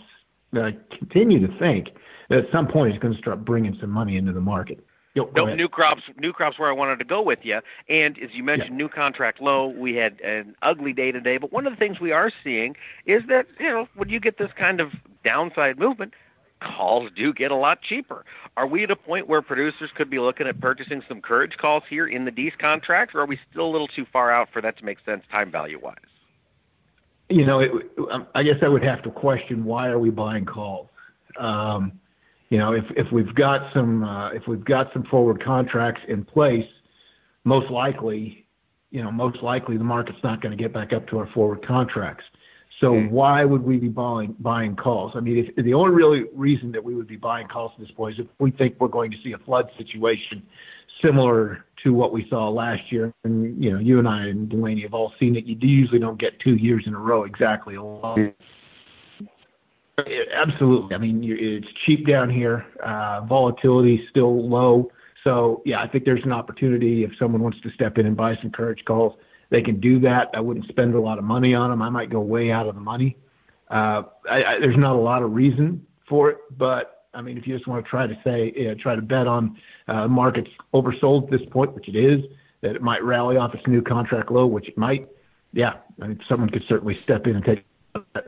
I 0.54 0.76
continue 0.96 1.46
to 1.46 1.58
think 1.58 1.88
at 2.30 2.44
some 2.52 2.66
point 2.66 2.92
it's 2.92 3.02
going 3.02 3.14
to 3.14 3.20
start 3.20 3.44
bringing 3.44 3.76
some 3.80 3.90
money 3.90 4.16
into 4.16 4.32
the 4.32 4.40
market. 4.40 4.84
Yo, 5.14 5.28
no, 5.34 5.52
new 5.52 5.68
crops, 5.68 6.02
new 6.18 6.32
crops 6.32 6.58
where 6.58 6.68
I 6.68 6.72
wanted 6.72 6.98
to 7.00 7.04
go 7.04 7.22
with 7.22 7.40
you. 7.42 7.60
And 7.88 8.16
as 8.18 8.30
you 8.34 8.44
mentioned, 8.44 8.72
yeah. 8.72 8.76
new 8.76 8.88
contract 8.88 9.40
low. 9.40 9.66
We 9.66 9.96
had 9.96 10.20
an 10.20 10.54
ugly 10.62 10.92
day 10.92 11.10
today, 11.10 11.38
but 11.38 11.50
one 11.50 11.66
of 11.66 11.72
the 11.72 11.76
things 11.76 11.98
we 11.98 12.12
are 12.12 12.30
seeing 12.44 12.76
is 13.06 13.22
that 13.28 13.46
you 13.58 13.68
know 13.68 13.88
when 13.94 14.10
you 14.10 14.20
get 14.20 14.38
this 14.38 14.50
kind 14.56 14.80
of 14.80 14.92
downside 15.24 15.78
movement, 15.78 16.14
calls 16.60 17.10
do 17.16 17.32
get 17.32 17.50
a 17.50 17.56
lot 17.56 17.80
cheaper. 17.82 18.24
Are 18.56 18.66
we 18.66 18.84
at 18.84 18.90
a 18.90 18.96
point 18.96 19.28
where 19.28 19.42
producers 19.42 19.90
could 19.94 20.10
be 20.10 20.18
looking 20.18 20.46
at 20.46 20.60
purchasing 20.60 21.02
some 21.08 21.20
courage 21.20 21.56
calls 21.56 21.82
here 21.88 22.06
in 22.06 22.24
the 22.24 22.30
Dees 22.30 22.52
contracts, 22.58 23.14
or 23.14 23.22
are 23.22 23.26
we 23.26 23.40
still 23.50 23.66
a 23.66 23.72
little 23.72 23.88
too 23.88 24.06
far 24.12 24.30
out 24.30 24.50
for 24.52 24.60
that 24.62 24.76
to 24.78 24.84
make 24.84 24.98
sense 25.04 25.24
time 25.32 25.50
value 25.50 25.80
wise? 25.82 25.96
You 27.28 27.44
know, 27.44 27.58
it, 27.58 27.70
I 28.34 28.42
guess 28.42 28.56
I 28.62 28.68
would 28.68 28.84
have 28.84 29.02
to 29.02 29.10
question 29.10 29.64
why 29.64 29.88
are 29.88 29.98
we 29.98 30.10
buying 30.10 30.44
calls. 30.44 30.88
Um, 31.38 31.98
you 32.50 32.58
know, 32.58 32.72
if 32.72 32.84
if 32.96 33.10
we've 33.12 33.34
got 33.34 33.72
some 33.74 34.04
uh, 34.04 34.30
if 34.30 34.46
we've 34.46 34.64
got 34.64 34.92
some 34.92 35.04
forward 35.04 35.42
contracts 35.44 36.00
in 36.08 36.24
place, 36.24 36.66
most 37.44 37.70
likely, 37.70 38.46
you 38.90 39.02
know, 39.02 39.10
most 39.10 39.42
likely 39.42 39.76
the 39.76 39.84
market's 39.84 40.22
not 40.22 40.40
going 40.40 40.56
to 40.56 40.62
get 40.62 40.72
back 40.72 40.92
up 40.92 41.06
to 41.08 41.18
our 41.18 41.26
forward 41.28 41.66
contracts. 41.66 42.24
So 42.80 42.92
mm-hmm. 42.92 43.12
why 43.12 43.44
would 43.44 43.62
we 43.62 43.76
be 43.76 43.88
buying 43.88 44.34
buying 44.38 44.76
calls? 44.76 45.12
I 45.14 45.20
mean, 45.20 45.52
if, 45.56 45.64
the 45.64 45.74
only 45.74 45.92
really 45.92 46.24
reason 46.32 46.72
that 46.72 46.82
we 46.82 46.94
would 46.94 47.08
be 47.08 47.16
buying 47.16 47.48
calls 47.48 47.72
at 47.74 47.80
this 47.80 47.90
point 47.90 48.18
is 48.18 48.24
if 48.24 48.26
we 48.38 48.50
think 48.50 48.76
we're 48.80 48.88
going 48.88 49.10
to 49.10 49.18
see 49.22 49.32
a 49.32 49.38
flood 49.38 49.70
situation 49.76 50.42
similar 51.02 51.64
to 51.84 51.92
what 51.92 52.12
we 52.12 52.28
saw 52.28 52.48
last 52.48 52.90
year. 52.90 53.12
And 53.24 53.62
you 53.62 53.72
know, 53.72 53.78
you 53.78 53.98
and 53.98 54.08
I 54.08 54.26
and 54.26 54.48
Delaney 54.48 54.82
have 54.82 54.94
all 54.94 55.12
seen 55.20 55.36
it. 55.36 55.44
You 55.44 55.56
usually 55.60 55.98
don't 55.98 56.18
get 56.18 56.38
two 56.40 56.54
years 56.54 56.84
in 56.86 56.94
a 56.94 56.98
row 56.98 57.24
exactly 57.24 57.74
along 57.74 58.32
Absolutely. 59.98 60.94
I 60.94 60.98
mean, 60.98 61.22
it's 61.24 61.66
cheap 61.84 62.06
down 62.06 62.30
here. 62.30 62.64
Uh, 62.82 63.22
volatility 63.22 64.06
still 64.10 64.48
low. 64.48 64.90
So 65.24 65.62
yeah, 65.64 65.80
I 65.80 65.88
think 65.88 66.04
there's 66.04 66.24
an 66.24 66.32
opportunity 66.32 67.04
if 67.04 67.10
someone 67.18 67.42
wants 67.42 67.60
to 67.62 67.70
step 67.72 67.98
in 67.98 68.06
and 68.06 68.16
buy 68.16 68.36
some 68.40 68.50
courage 68.50 68.84
calls, 68.84 69.18
they 69.50 69.62
can 69.62 69.80
do 69.80 69.98
that. 70.00 70.30
I 70.34 70.40
wouldn't 70.40 70.68
spend 70.68 70.94
a 70.94 71.00
lot 71.00 71.18
of 71.18 71.24
money 71.24 71.54
on 71.54 71.70
them. 71.70 71.82
I 71.82 71.90
might 71.90 72.10
go 72.10 72.20
way 72.20 72.50
out 72.50 72.66
of 72.68 72.74
the 72.74 72.80
money. 72.80 73.16
Uh, 73.70 74.02
I, 74.30 74.44
I, 74.44 74.58
there's 74.60 74.76
not 74.76 74.94
a 74.94 75.00
lot 75.00 75.22
of 75.22 75.32
reason 75.32 75.86
for 76.08 76.30
it, 76.30 76.38
but 76.56 77.06
I 77.14 77.20
mean, 77.20 77.36
if 77.36 77.46
you 77.46 77.56
just 77.56 77.66
want 77.66 77.84
to 77.84 77.90
try 77.90 78.06
to 78.06 78.18
say, 78.22 78.52
you 78.56 78.68
know, 78.68 78.74
try 78.74 78.94
to 78.94 79.02
bet 79.02 79.26
on 79.26 79.58
uh, 79.88 80.06
markets 80.06 80.50
oversold 80.72 81.24
at 81.24 81.30
this 81.30 81.48
point, 81.50 81.74
which 81.74 81.88
it 81.88 81.96
is, 81.96 82.24
that 82.60 82.76
it 82.76 82.82
might 82.82 83.02
rally 83.02 83.36
off 83.36 83.54
its 83.54 83.66
new 83.66 83.82
contract 83.82 84.30
low, 84.30 84.46
which 84.46 84.68
it 84.68 84.78
might. 84.78 85.08
Yeah, 85.52 85.74
I 86.00 86.08
mean, 86.08 86.20
someone 86.28 86.50
could 86.50 86.64
certainly 86.68 86.98
step 87.02 87.26
in 87.26 87.36
and 87.36 87.44
take. 87.44 87.64
That. 88.14 88.26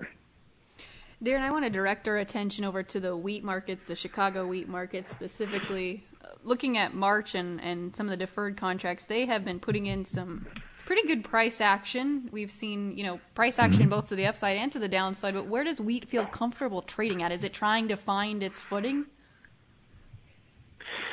Darren, 1.22 1.42
I 1.42 1.50
want 1.50 1.64
to 1.66 1.70
direct 1.70 2.08
our 2.08 2.16
attention 2.16 2.64
over 2.64 2.82
to 2.82 2.98
the 2.98 3.14
wheat 3.14 3.44
markets, 3.44 3.84
the 3.84 3.96
Chicago 3.96 4.46
wheat 4.46 4.68
market 4.68 5.08
specifically. 5.08 6.04
Looking 6.44 6.78
at 6.78 6.94
March 6.94 7.34
and, 7.34 7.60
and 7.60 7.94
some 7.94 8.06
of 8.06 8.10
the 8.10 8.16
deferred 8.16 8.56
contracts, 8.56 9.04
they 9.04 9.26
have 9.26 9.44
been 9.44 9.60
putting 9.60 9.84
in 9.84 10.06
some 10.06 10.46
pretty 10.86 11.06
good 11.06 11.22
price 11.22 11.60
action. 11.60 12.30
We've 12.32 12.50
seen, 12.50 12.96
you 12.96 13.04
know, 13.04 13.20
price 13.34 13.58
action 13.58 13.82
mm-hmm. 13.82 13.90
both 13.90 14.08
to 14.08 14.16
the 14.16 14.26
upside 14.26 14.56
and 14.56 14.72
to 14.72 14.78
the 14.78 14.88
downside, 14.88 15.34
but 15.34 15.46
where 15.46 15.62
does 15.62 15.78
wheat 15.78 16.08
feel 16.08 16.24
comfortable 16.24 16.80
trading 16.80 17.22
at? 17.22 17.32
Is 17.32 17.44
it 17.44 17.52
trying 17.52 17.88
to 17.88 17.96
find 17.96 18.42
its 18.42 18.58
footing? 18.58 19.04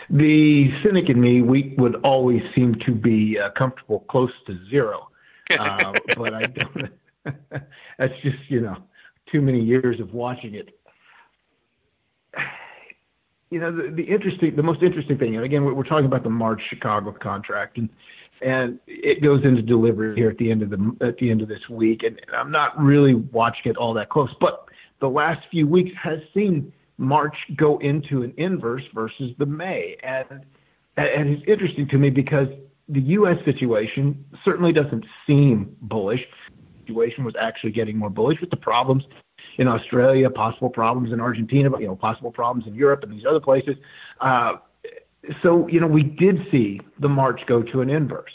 The 0.09 0.71
cynic 0.83 1.09
in 1.09 1.19
me, 1.19 1.41
wheat 1.41 1.77
would 1.77 1.95
always 1.97 2.41
seem 2.55 2.75
to 2.85 2.93
be 2.93 3.37
uh, 3.37 3.49
comfortable 3.51 3.99
close 4.09 4.31
to 4.47 4.57
zero. 4.69 5.09
Uh, 5.57 5.93
but 6.17 6.33
I 6.33 6.45
don't. 6.45 6.89
that's 7.97 8.13
just, 8.21 8.37
you 8.49 8.59
know, 8.59 8.75
too 9.31 9.41
many 9.41 9.61
years 9.61 9.99
of 9.99 10.13
watching 10.13 10.55
it. 10.55 10.77
You 13.49 13.61
know, 13.61 13.71
the, 13.71 13.89
the 13.91 14.03
interesting, 14.03 14.55
the 14.55 14.63
most 14.63 14.83
interesting 14.83 15.17
thing, 15.17 15.35
and 15.37 15.45
again, 15.45 15.63
we're 15.63 15.83
talking 15.83 16.05
about 16.05 16.23
the 16.23 16.29
March 16.29 16.61
Chicago 16.69 17.13
contract, 17.13 17.77
and 17.77 17.87
and 18.41 18.79
it 18.87 19.21
goes 19.21 19.43
into 19.45 19.61
delivery 19.61 20.15
here 20.15 20.29
at 20.29 20.37
the 20.37 20.51
end 20.51 20.61
of 20.61 20.69
the 20.69 20.97
at 20.99 21.17
the 21.17 21.31
end 21.31 21.41
of 21.41 21.47
this 21.47 21.69
week, 21.69 22.03
and 22.03 22.19
I'm 22.33 22.51
not 22.51 22.77
really 22.77 23.15
watching 23.15 23.71
it 23.71 23.77
all 23.77 23.93
that 23.93 24.09
close, 24.09 24.35
but 24.41 24.65
the 24.99 25.09
last 25.09 25.47
few 25.49 25.65
weeks 25.67 25.91
has 26.01 26.19
seen 26.33 26.73
March 26.97 27.35
go 27.55 27.77
into 27.77 28.23
an 28.23 28.33
inverse 28.37 28.83
versus 28.93 29.31
the 29.37 29.45
May, 29.45 29.95
and 30.03 30.45
and 30.97 31.29
it's 31.29 31.43
interesting 31.47 31.87
to 31.89 31.97
me 31.97 32.09
because 32.09 32.47
the 32.89 33.01
U.S. 33.01 33.37
situation 33.45 34.25
certainly 34.43 34.71
doesn't 34.71 35.05
seem 35.25 35.75
bullish 35.81 36.25
situation 36.87 37.23
was 37.23 37.35
actually 37.39 37.71
getting 37.71 37.97
more 37.97 38.09
bullish 38.09 38.39
with 38.41 38.49
the 38.49 38.57
problems 38.57 39.03
in 39.57 39.67
Australia, 39.67 40.29
possible 40.29 40.69
problems 40.69 41.11
in 41.11 41.19
Argentina, 41.19 41.69
you 41.79 41.87
know, 41.87 41.95
possible 41.95 42.31
problems 42.31 42.67
in 42.67 42.75
Europe 42.75 43.03
and 43.03 43.11
these 43.11 43.25
other 43.25 43.39
places. 43.39 43.75
Uh, 44.21 44.53
so 45.41 45.67
you 45.67 45.79
know, 45.79 45.87
we 45.87 46.03
did 46.03 46.47
see 46.51 46.79
the 46.99 47.09
March 47.09 47.41
go 47.47 47.61
to 47.61 47.81
an 47.81 47.89
inverse 47.89 48.31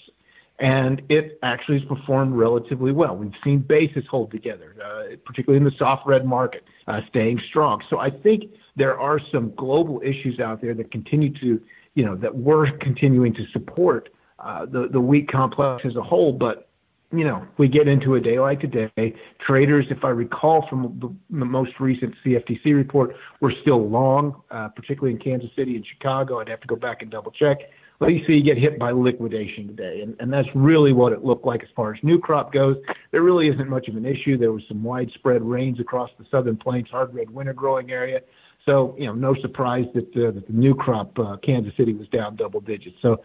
and 0.58 1.02
it 1.08 1.38
actually 1.42 1.80
has 1.80 1.88
performed 1.88 2.34
relatively 2.34 2.92
well. 2.92 3.16
We've 3.16 3.32
seen 3.42 3.58
basis 3.58 4.04
hold 4.08 4.30
together, 4.30 4.76
uh, 4.82 5.16
particularly 5.24 5.58
in 5.58 5.64
the 5.64 5.76
soft 5.76 6.06
red 6.06 6.24
market, 6.24 6.64
uh, 6.86 7.00
staying 7.08 7.40
strong. 7.48 7.82
So 7.90 7.98
I 7.98 8.10
think 8.10 8.44
there 8.76 8.98
are 8.98 9.18
some 9.32 9.52
global 9.56 10.00
issues 10.04 10.38
out 10.38 10.60
there 10.60 10.72
that 10.74 10.92
continue 10.92 11.32
to, 11.40 11.60
you 11.94 12.04
know, 12.04 12.14
that 12.16 12.36
we're 12.36 12.70
continuing 12.78 13.34
to 13.34 13.46
support 13.52 14.10
uh, 14.38 14.66
the 14.66 14.88
the 14.88 15.00
wheat 15.00 15.30
complex 15.30 15.84
as 15.84 15.96
a 15.96 16.02
whole. 16.02 16.32
But 16.32 16.68
you 17.12 17.24
know, 17.24 17.46
we 17.58 17.68
get 17.68 17.88
into 17.88 18.14
a 18.14 18.20
day 18.20 18.40
like 18.40 18.60
today, 18.60 19.14
traders, 19.38 19.86
if 19.90 20.04
I 20.04 20.08
recall 20.08 20.66
from 20.68 20.98
the, 20.98 21.38
the 21.38 21.44
most 21.44 21.78
recent 21.78 22.14
CFTC 22.24 22.74
report, 22.74 23.14
were 23.40 23.52
still 23.60 23.86
long, 23.88 24.42
uh, 24.50 24.68
particularly 24.68 25.12
in 25.12 25.18
Kansas 25.18 25.50
City 25.54 25.76
and 25.76 25.86
Chicago. 25.86 26.40
I'd 26.40 26.48
have 26.48 26.60
to 26.62 26.66
go 26.66 26.76
back 26.76 27.02
and 27.02 27.10
double 27.10 27.30
check. 27.30 27.58
But 27.98 28.14
you 28.14 28.26
see, 28.26 28.32
you 28.32 28.42
get 28.42 28.58
hit 28.58 28.78
by 28.78 28.90
liquidation 28.90 29.68
today, 29.68 30.00
and, 30.00 30.16
and 30.18 30.32
that's 30.32 30.48
really 30.54 30.92
what 30.92 31.12
it 31.12 31.24
looked 31.24 31.44
like 31.44 31.62
as 31.62 31.68
far 31.76 31.94
as 31.94 32.02
new 32.02 32.18
crop 32.18 32.52
goes. 32.52 32.76
There 33.12 33.22
really 33.22 33.48
isn't 33.48 33.68
much 33.68 33.86
of 33.86 33.96
an 33.96 34.06
issue. 34.06 34.36
There 34.36 34.50
was 34.50 34.64
some 34.66 34.82
widespread 34.82 35.42
rains 35.42 35.78
across 35.78 36.10
the 36.18 36.24
southern 36.30 36.56
plains, 36.56 36.88
hard 36.90 37.14
red 37.14 37.30
winter 37.30 37.52
growing 37.52 37.92
area. 37.92 38.22
So, 38.64 38.96
you 38.98 39.06
know, 39.06 39.14
no 39.14 39.34
surprise 39.40 39.86
that, 39.94 40.08
uh, 40.16 40.32
that 40.32 40.46
the 40.46 40.52
new 40.52 40.74
crop, 40.74 41.16
uh, 41.18 41.36
Kansas 41.36 41.76
City 41.76 41.92
was 41.92 42.08
down 42.08 42.36
double 42.36 42.60
digits. 42.60 42.96
So, 43.02 43.22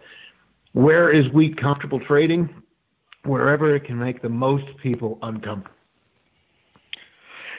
where 0.74 1.10
is 1.10 1.28
wheat 1.32 1.58
comfortable 1.58 2.00
trading? 2.00 2.50
Wherever 3.28 3.76
it 3.76 3.84
can 3.84 4.00
make 4.00 4.22
the 4.22 4.30
most 4.30 4.66
people 4.78 5.20
uncomfortable. 5.22 5.76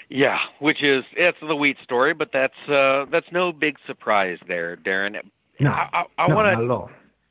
Yeah, 0.08 0.38
which 0.58 0.82
is 0.82 1.04
it's 1.12 1.38
the 1.40 1.54
wheat 1.54 1.76
story, 1.82 2.14
but 2.14 2.32
that's 2.32 2.56
uh, 2.68 3.04
that's 3.10 3.30
no 3.30 3.52
big 3.52 3.76
surprise 3.86 4.38
there, 4.46 4.76
Darren. 4.76 5.20
No, 5.60 5.70
I, 5.70 5.88
I, 5.92 6.24
I 6.24 6.28
no, 6.28 6.34
want 6.34 6.70
all. 6.70 6.90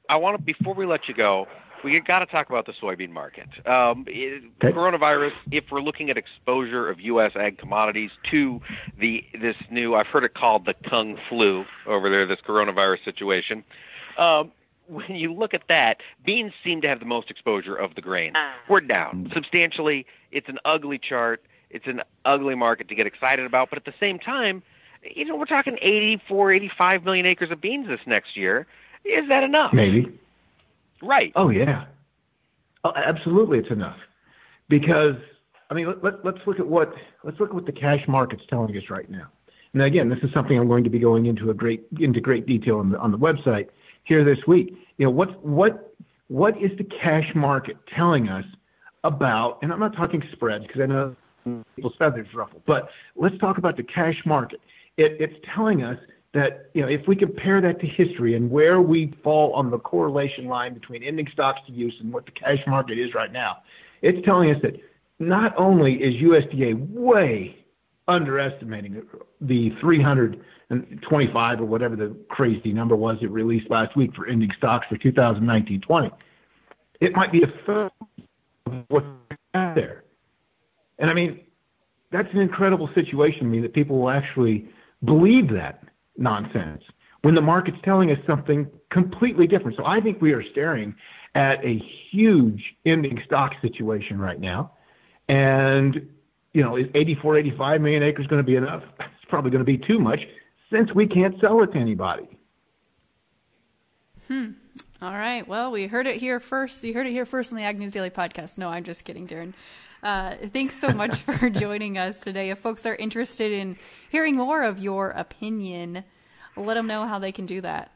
I 0.10 0.18
want 0.18 0.38
to 0.38 0.44
before 0.44 0.76
we 0.76 0.86
let 0.86 1.08
you 1.08 1.16
go, 1.16 1.48
we 1.84 2.00
got 2.00 2.20
to 2.20 2.28
talk 2.28 2.50
about 2.50 2.66
the 2.66 2.74
soybean 2.74 3.10
market. 3.10 3.48
Um, 3.68 4.06
it, 4.08 4.44
Okay. 4.64 4.76
Coronavirus. 4.76 5.34
If 5.52 5.66
we're 5.72 5.82
looking 5.82 6.10
at 6.10 6.18
exposure 6.18 6.90
of 6.90 7.00
U.S. 7.02 7.32
ag 7.36 7.58
commodities 7.58 8.12
to 8.24 8.62
the 9.00 9.24
this 9.40 9.56
new, 9.72 9.96
I've 9.96 10.08
heard 10.08 10.24
it 10.24 10.34
called 10.34 10.66
the 10.66 10.74
Kung 10.74 11.18
flu 11.30 11.66
over 11.86 12.10
there. 12.10 12.26
This 12.26 12.40
coronavirus 12.42 13.04
situation. 13.06 13.64
Um, 14.18 14.52
when 14.88 15.16
you 15.16 15.34
look 15.34 15.54
at 15.54 15.64
that, 15.70 16.02
beans 16.26 16.54
seem 16.64 16.82
to 16.82 16.88
have 16.88 17.00
the 17.00 17.06
most 17.06 17.30
exposure 17.30 17.76
of 17.76 17.96
the 17.96 18.02
grain. 18.02 18.34
Ah. 18.36 18.56
We're 18.68 18.82
down 18.82 19.26
mm-hmm. 19.26 19.34
substantially. 19.34 20.06
It's 20.32 20.50
an 20.50 20.60
ugly 20.66 20.98
chart. 21.00 21.44
It's 21.70 21.88
an 21.88 22.02
ugly 22.26 22.56
market 22.56 22.88
to 22.90 22.96
get 22.96 23.08
excited 23.08 23.46
about. 23.46 23.70
But 23.70 23.78
at 23.78 23.86
the 23.86 23.94
same 24.00 24.20
time, 24.20 24.64
you 25.04 25.26
know, 25.26 25.36
we're 25.36 25.46
talking 25.46 25.78
84, 25.82 26.54
85 26.54 27.04
million 27.04 27.26
acres 27.26 27.52
of 27.52 27.62
beans 27.62 27.88
this 27.88 28.00
next 28.06 28.38
year. 28.38 28.66
Is 29.04 29.28
that 29.30 29.44
enough? 29.44 29.74
Maybe. 29.74 30.18
Right. 31.02 31.32
Oh 31.36 31.50
yeah. 31.50 31.86
Oh, 32.84 32.94
absolutely, 32.96 33.60
it's 33.60 33.70
enough. 33.70 33.98
Because 34.70 35.16
I 35.70 35.74
mean, 35.74 35.88
let, 35.88 36.04
let, 36.04 36.26
let's 36.26 36.40
look 36.46 36.60
at 36.60 36.68
what 36.68 36.94
let's 37.24 37.40
look 37.40 37.50
at 37.50 37.56
what 37.56 37.66
the 37.66 37.72
cash 37.72 38.08
market's 38.08 38.44
telling 38.50 38.76
us 38.76 38.90
right 38.90 39.10
now. 39.10 39.28
And 39.74 39.82
again, 39.82 40.10
this 40.10 40.20
is 40.24 40.34
something 40.34 40.58
I'm 40.58 40.68
going 40.68 40.84
to 40.86 40.90
be 40.90 41.00
going 41.00 41.26
into 41.26 41.50
a 41.50 41.54
great 41.54 41.86
into 42.00 42.20
great 42.20 42.46
detail 42.46 42.80
on 42.80 42.92
the 42.92 42.98
on 42.98 43.12
the 43.12 43.18
website 43.18 43.68
here 44.08 44.24
this 44.24 44.40
week. 44.48 44.76
You 44.98 45.06
know, 45.06 45.12
what 45.12 45.44
what 45.46 45.94
what 46.30 46.62
is 46.62 46.76
the 46.78 46.84
cash 46.84 47.30
market 47.36 47.78
telling 47.94 48.30
us 48.30 48.46
about? 49.04 49.60
And 49.62 49.72
I'm 49.72 49.80
not 49.80 49.96
talking 49.96 50.24
spreads 50.32 50.66
because 50.66 50.82
I 50.82 50.86
know 50.86 51.16
people's 51.76 51.96
feathers 51.98 52.28
ruffle, 52.34 52.62
but 52.66 52.90
let's 53.16 53.38
talk 53.38 53.58
about 53.58 53.78
the 53.78 53.84
cash 53.84 54.18
market. 54.26 54.60
It, 54.98 55.18
it's 55.20 55.36
telling 55.54 55.84
us 55.84 56.00
that 56.34 56.70
you 56.74 56.82
know 56.82 56.88
if 56.88 57.08
we 57.08 57.16
compare 57.16 57.62
that 57.62 57.80
to 57.82 57.88
history 57.88 58.36
and 58.36 58.50
where 58.50 58.82
we 58.82 59.14
fall 59.24 59.54
on 59.54 59.70
the 59.70 59.80
correlation 59.80 60.46
line 60.46 60.74
between 60.74 61.04
ending 61.04 61.28
stocks 61.32 61.62
to 61.68 61.74
use 61.74 61.96
and 62.00 62.12
what 62.12 62.26
the 62.26 62.32
cash 62.32 62.60
market 62.66 62.98
is 62.98 63.14
right 63.14 63.32
now, 63.32 63.58
it's 64.02 64.24
telling 64.26 64.52
us 64.52 64.62
that 64.62 64.76
not 65.20 65.54
only 65.58 65.96
is 65.96 66.14
USDA 66.16 66.92
way 66.92 67.58
underestimating 68.08 69.04
the 69.42 69.72
325 70.70 71.62
or 71.62 71.66
whatever 71.66 71.96
the 71.96 72.16
crazy 72.30 72.74
number 72.74 72.96
was 72.96 73.18
it 73.22 73.32
released 73.32 73.70
last 73.70 73.96
week 73.96 74.14
for 74.16 74.28
ending 74.28 74.52
stocks 74.58 74.86
for 74.90 74.98
2019-20, 74.98 76.12
it 77.00 77.16
might 77.16 77.32
be 77.32 77.44
a 77.44 77.54
third 77.66 77.92
of 78.66 78.74
what's 78.90 79.06
out 79.54 79.76
there. 79.76 80.04
And 81.00 81.10
I 81.10 81.14
mean, 81.14 81.40
that's 82.12 82.32
an 82.34 82.40
incredible 82.40 82.90
situation 82.94 83.42
to 83.42 83.46
me 83.46 83.60
that 83.62 83.74
people 83.74 84.00
will 84.00 84.10
actually 84.10 84.70
believe 85.04 85.50
that 85.54 85.84
nonsense 86.18 86.84
when 87.22 87.36
the 87.36 87.42
market's 87.42 87.78
telling 87.84 88.12
us 88.12 88.18
something 88.26 88.68
completely 88.90 89.48
different. 89.48 89.78
So 89.78 89.86
I 89.86 90.00
think 90.00 90.22
we 90.22 90.34
are 90.34 90.44
staring 90.52 90.96
at 91.36 91.64
a 91.64 91.82
huge 92.10 92.76
ending 92.86 93.22
stock 93.26 93.54
situation 93.62 94.20
right 94.20 94.40
now. 94.40 94.72
And, 95.28 96.10
you 96.54 96.64
know, 96.64 96.78
is 96.78 96.88
84, 96.96 97.38
85 97.38 97.82
million 97.82 98.04
acres 98.04 98.28
going 98.28 98.40
to 98.40 98.46
be 98.46 98.56
enough? 98.56 98.84
It's 99.00 99.30
probably 99.30 99.52
going 99.52 99.66
to 99.66 99.66
be 99.66 99.78
too 99.78 100.00
much 100.00 100.22
since 100.72 100.94
we 100.94 101.08
can't 101.08 101.40
sell 101.40 101.62
it 101.64 101.72
to 101.74 101.78
anybody. 101.78 102.28
Hmm. 104.28 104.52
All 105.02 105.14
right. 105.14 105.48
Well, 105.48 105.72
we 105.72 105.88
heard 105.88 106.08
it 106.08 106.20
here 106.20 106.40
first. 106.40 106.84
You 106.84 106.94
heard 106.94 107.08
it 107.08 107.14
here 107.14 107.26
first 107.26 107.52
on 107.52 107.58
the 107.58 107.64
Ag 107.64 107.78
News 107.78 107.92
Daily 107.92 108.10
podcast. 108.10 108.58
No, 108.58 108.70
I'm 108.70 108.84
just 108.84 109.06
kidding, 109.06 109.28
Darren. 109.28 109.54
Uh, 110.02 110.36
thanks 110.52 110.76
so 110.76 110.90
much 110.90 111.16
for 111.22 111.50
joining 111.50 111.98
us 111.98 112.20
today. 112.20 112.50
If 112.50 112.60
folks 112.60 112.86
are 112.86 112.96
interested 112.96 113.52
in 113.52 113.78
hearing 114.10 114.36
more 114.36 114.64
of 114.64 114.80
your 114.80 115.12
opinion, 115.12 116.04
let 116.56 116.74
them 116.74 116.88
know 116.88 117.06
how 117.06 117.20
they 117.20 117.32
can 117.32 117.46
do 117.46 117.62
that. 117.62 117.92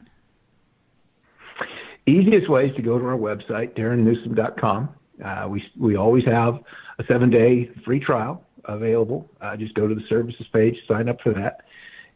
Easiest 2.06 2.48
way 2.48 2.66
is 2.66 2.76
to 2.76 2.82
go 2.82 2.98
to 2.98 3.04
our 3.04 3.16
website, 3.16 3.76
darrennewsom.com. 3.76 4.88
Uh, 5.24 5.46
we, 5.48 5.62
we 5.78 5.96
always 5.96 6.24
have 6.24 6.58
a 6.98 7.04
seven 7.04 7.30
day 7.30 7.70
free 7.84 8.00
trial 8.00 8.44
available. 8.64 9.28
Uh, 9.40 9.56
just 9.56 9.74
go 9.74 9.86
to 9.86 9.94
the 9.94 10.02
services 10.08 10.46
page, 10.52 10.76
sign 10.88 11.08
up 11.08 11.20
for 11.20 11.32
that. 11.32 11.62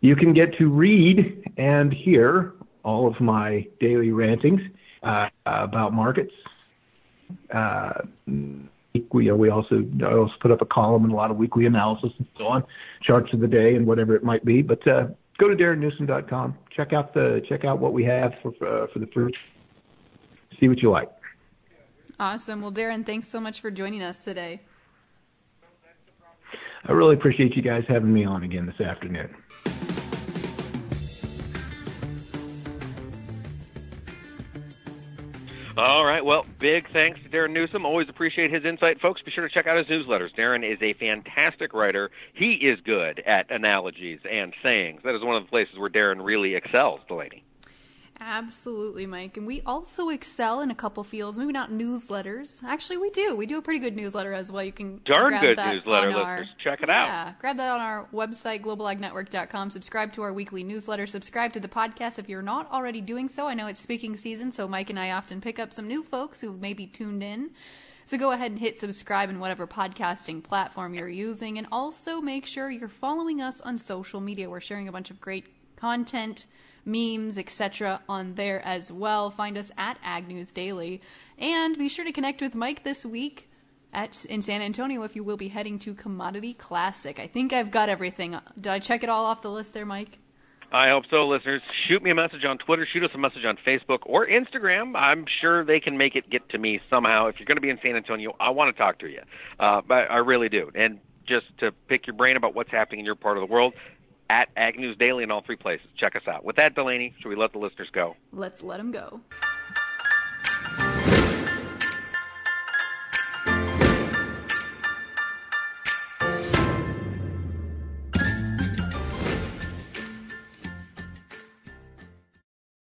You 0.00 0.16
can 0.16 0.32
get 0.32 0.56
to 0.58 0.68
read 0.68 1.52
and 1.56 1.92
hear 1.92 2.52
all 2.84 3.06
of 3.06 3.20
my 3.20 3.66
daily 3.80 4.12
rantings 4.12 4.60
uh, 5.02 5.28
about 5.44 5.92
markets. 5.92 6.32
Uh, 7.52 8.02
we, 9.12 9.30
we 9.30 9.50
also 9.50 9.84
I 10.02 10.12
also 10.12 10.34
put 10.40 10.50
up 10.50 10.62
a 10.62 10.66
column 10.66 11.04
and 11.04 11.12
a 11.12 11.16
lot 11.16 11.30
of 11.30 11.36
weekly 11.36 11.66
analysis 11.66 12.12
and 12.18 12.26
so 12.38 12.46
on, 12.46 12.64
charts 13.00 13.32
of 13.32 13.40
the 13.40 13.48
day 13.48 13.74
and 13.74 13.86
whatever 13.86 14.14
it 14.14 14.24
might 14.24 14.44
be. 14.44 14.62
But 14.62 14.86
uh, 14.86 15.08
go 15.38 15.48
to 15.48 15.56
darrennewsom.com. 15.56 16.56
Check 16.70 16.92
out 16.92 17.14
the 17.14 17.42
check 17.48 17.64
out 17.64 17.78
what 17.78 17.92
we 17.92 18.04
have 18.04 18.34
for 18.42 18.50
uh, 18.66 18.86
for 18.92 18.98
the 18.98 19.06
fruit. 19.08 19.36
See 20.60 20.68
what 20.68 20.80
you 20.82 20.90
like. 20.90 21.10
Awesome. 22.18 22.62
Well, 22.62 22.72
Darren, 22.72 23.04
thanks 23.04 23.28
so 23.28 23.40
much 23.40 23.60
for 23.60 23.70
joining 23.70 24.02
us 24.02 24.18
today. 24.18 24.60
I 26.86 26.92
really 26.92 27.14
appreciate 27.14 27.56
you 27.56 27.62
guys 27.62 27.84
having 27.88 28.12
me 28.12 28.24
on 28.24 28.44
again 28.44 28.64
this 28.64 28.80
afternoon. 28.80 29.34
All 35.78 36.06
right. 36.06 36.24
Well, 36.24 36.46
big 36.58 36.90
thanks 36.90 37.22
to 37.22 37.28
Darren 37.28 37.50
Newsom. 37.50 37.84
Always 37.84 38.08
appreciate 38.08 38.50
his 38.50 38.64
insight, 38.64 38.98
folks. 38.98 39.20
Be 39.20 39.30
sure 39.30 39.46
to 39.46 39.52
check 39.52 39.66
out 39.66 39.76
his 39.76 39.86
newsletters. 39.88 40.34
Darren 40.34 40.64
is 40.64 40.80
a 40.80 40.94
fantastic 40.94 41.74
writer. 41.74 42.10
He 42.32 42.52
is 42.54 42.80
good 42.80 43.20
at 43.26 43.50
analogies 43.50 44.20
and 44.30 44.54
sayings. 44.62 45.02
That 45.04 45.14
is 45.14 45.22
one 45.22 45.36
of 45.36 45.42
the 45.42 45.50
places 45.50 45.76
where 45.76 45.90
Darren 45.90 46.24
really 46.24 46.54
excels, 46.54 47.00
Delaney. 47.08 47.44
Absolutely, 48.18 49.06
Mike. 49.06 49.36
And 49.36 49.46
we 49.46 49.60
also 49.66 50.08
excel 50.08 50.60
in 50.60 50.70
a 50.70 50.74
couple 50.74 51.04
fields, 51.04 51.38
maybe 51.38 51.52
not 51.52 51.70
newsletters. 51.70 52.62
Actually, 52.64 52.96
we 52.98 53.10
do. 53.10 53.36
We 53.36 53.46
do 53.46 53.58
a 53.58 53.62
pretty 53.62 53.78
good 53.78 53.94
newsletter 53.94 54.32
as 54.32 54.50
well. 54.50 54.64
You 54.64 54.72
can 54.72 55.00
Darn 55.04 55.28
grab 55.30 55.42
good 55.42 55.56
newsletter, 55.58 56.10
our- 56.10 56.38
listeners. 56.38 56.48
Check 56.62 56.82
it 56.82 56.88
out. 56.90 57.06
Yeah, 57.06 57.32
grab 57.40 57.56
that 57.58 57.70
on 57.70 57.80
our 57.80 58.06
website, 58.12 58.62
globalagnetwork.com. 58.62 59.70
Subscribe 59.70 60.12
to 60.14 60.22
our 60.22 60.32
weekly 60.32 60.64
newsletter. 60.64 61.06
Subscribe 61.06 61.52
to 61.52 61.60
the 61.60 61.68
podcast 61.68 62.18
if 62.18 62.28
you're 62.28 62.42
not 62.42 62.70
already 62.72 63.00
doing 63.00 63.28
so. 63.28 63.46
I 63.46 63.54
know 63.54 63.66
it's 63.66 63.80
speaking 63.80 64.16
season, 64.16 64.50
so 64.50 64.66
Mike 64.66 64.90
and 64.90 64.98
I 64.98 65.10
often 65.10 65.40
pick 65.40 65.58
up 65.58 65.72
some 65.72 65.86
new 65.86 66.02
folks 66.02 66.40
who 66.40 66.52
may 66.56 66.72
be 66.72 66.86
tuned 66.86 67.22
in. 67.22 67.50
So 68.04 68.16
go 68.16 68.30
ahead 68.30 68.52
and 68.52 68.60
hit 68.60 68.78
subscribe 68.78 69.30
in 69.30 69.40
whatever 69.40 69.66
podcasting 69.66 70.42
platform 70.42 70.94
you're 70.94 71.08
using. 71.08 71.58
And 71.58 71.66
also 71.72 72.20
make 72.20 72.46
sure 72.46 72.70
you're 72.70 72.88
following 72.88 73.42
us 73.42 73.60
on 73.60 73.78
social 73.78 74.20
media. 74.20 74.48
We're 74.48 74.60
sharing 74.60 74.86
a 74.86 74.92
bunch 74.92 75.10
of 75.10 75.20
great 75.20 75.46
content, 75.76 76.46
memes, 76.86 77.36
etc. 77.36 78.00
on 78.08 78.34
there 78.34 78.64
as 78.64 78.90
well. 78.90 79.30
Find 79.30 79.58
us 79.58 79.70
at 79.76 79.98
Ag 80.02 80.28
News 80.28 80.52
Daily. 80.52 81.02
And 81.38 81.76
be 81.76 81.88
sure 81.88 82.04
to 82.04 82.12
connect 82.12 82.40
with 82.40 82.54
Mike 82.54 82.84
this 82.84 83.04
week 83.04 83.48
at 83.92 84.24
in 84.26 84.42
San 84.42 84.62
Antonio 84.62 85.02
if 85.02 85.16
you 85.16 85.24
will 85.24 85.36
be 85.36 85.48
heading 85.48 85.78
to 85.80 85.94
Commodity 85.94 86.54
Classic. 86.54 87.18
I 87.18 87.26
think 87.26 87.52
I've 87.52 87.70
got 87.70 87.88
everything. 87.88 88.38
Did 88.54 88.68
I 88.68 88.78
check 88.78 89.02
it 89.02 89.08
all 89.08 89.24
off 89.24 89.42
the 89.42 89.50
list 89.50 89.74
there, 89.74 89.86
Mike? 89.86 90.18
I 90.72 90.88
hope 90.88 91.04
so, 91.10 91.18
listeners. 91.18 91.62
Shoot 91.88 92.02
me 92.02 92.10
a 92.10 92.14
message 92.14 92.44
on 92.44 92.58
Twitter, 92.58 92.86
shoot 92.92 93.04
us 93.04 93.10
a 93.14 93.18
message 93.18 93.44
on 93.44 93.56
Facebook 93.66 94.00
or 94.04 94.26
Instagram. 94.26 94.96
I'm 94.96 95.24
sure 95.40 95.64
they 95.64 95.80
can 95.80 95.96
make 95.96 96.16
it 96.16 96.28
get 96.28 96.48
to 96.50 96.58
me 96.58 96.80
somehow. 96.90 97.28
If 97.28 97.38
you're 97.38 97.46
going 97.46 97.56
to 97.56 97.62
be 97.62 97.70
in 97.70 97.78
San 97.82 97.96
Antonio, 97.96 98.34
I 98.40 98.50
want 98.50 98.74
to 98.74 98.78
talk 98.78 98.98
to 99.00 99.06
you. 99.06 99.20
Uh, 99.60 99.82
I 99.88 100.18
really 100.18 100.48
do. 100.48 100.70
And 100.74 100.98
just 101.26 101.46
to 101.58 101.72
pick 101.88 102.06
your 102.06 102.14
brain 102.14 102.36
about 102.36 102.54
what's 102.54 102.70
happening 102.70 103.00
in 103.00 103.06
your 103.06 103.14
part 103.14 103.36
of 103.36 103.46
the 103.46 103.52
world 103.52 103.74
at 104.30 104.48
Ag 104.56 104.78
News 104.78 104.96
Daily 104.96 105.22
in 105.22 105.30
all 105.30 105.42
three 105.42 105.56
places. 105.56 105.86
Check 105.96 106.16
us 106.16 106.26
out. 106.28 106.44
With 106.44 106.56
that, 106.56 106.74
Delaney, 106.74 107.14
should 107.20 107.28
we 107.28 107.36
let 107.36 107.52
the 107.52 107.58
listeners 107.58 107.88
go? 107.92 108.16
Let's 108.32 108.62
let 108.62 108.78
them 108.78 108.90
go. 108.90 109.20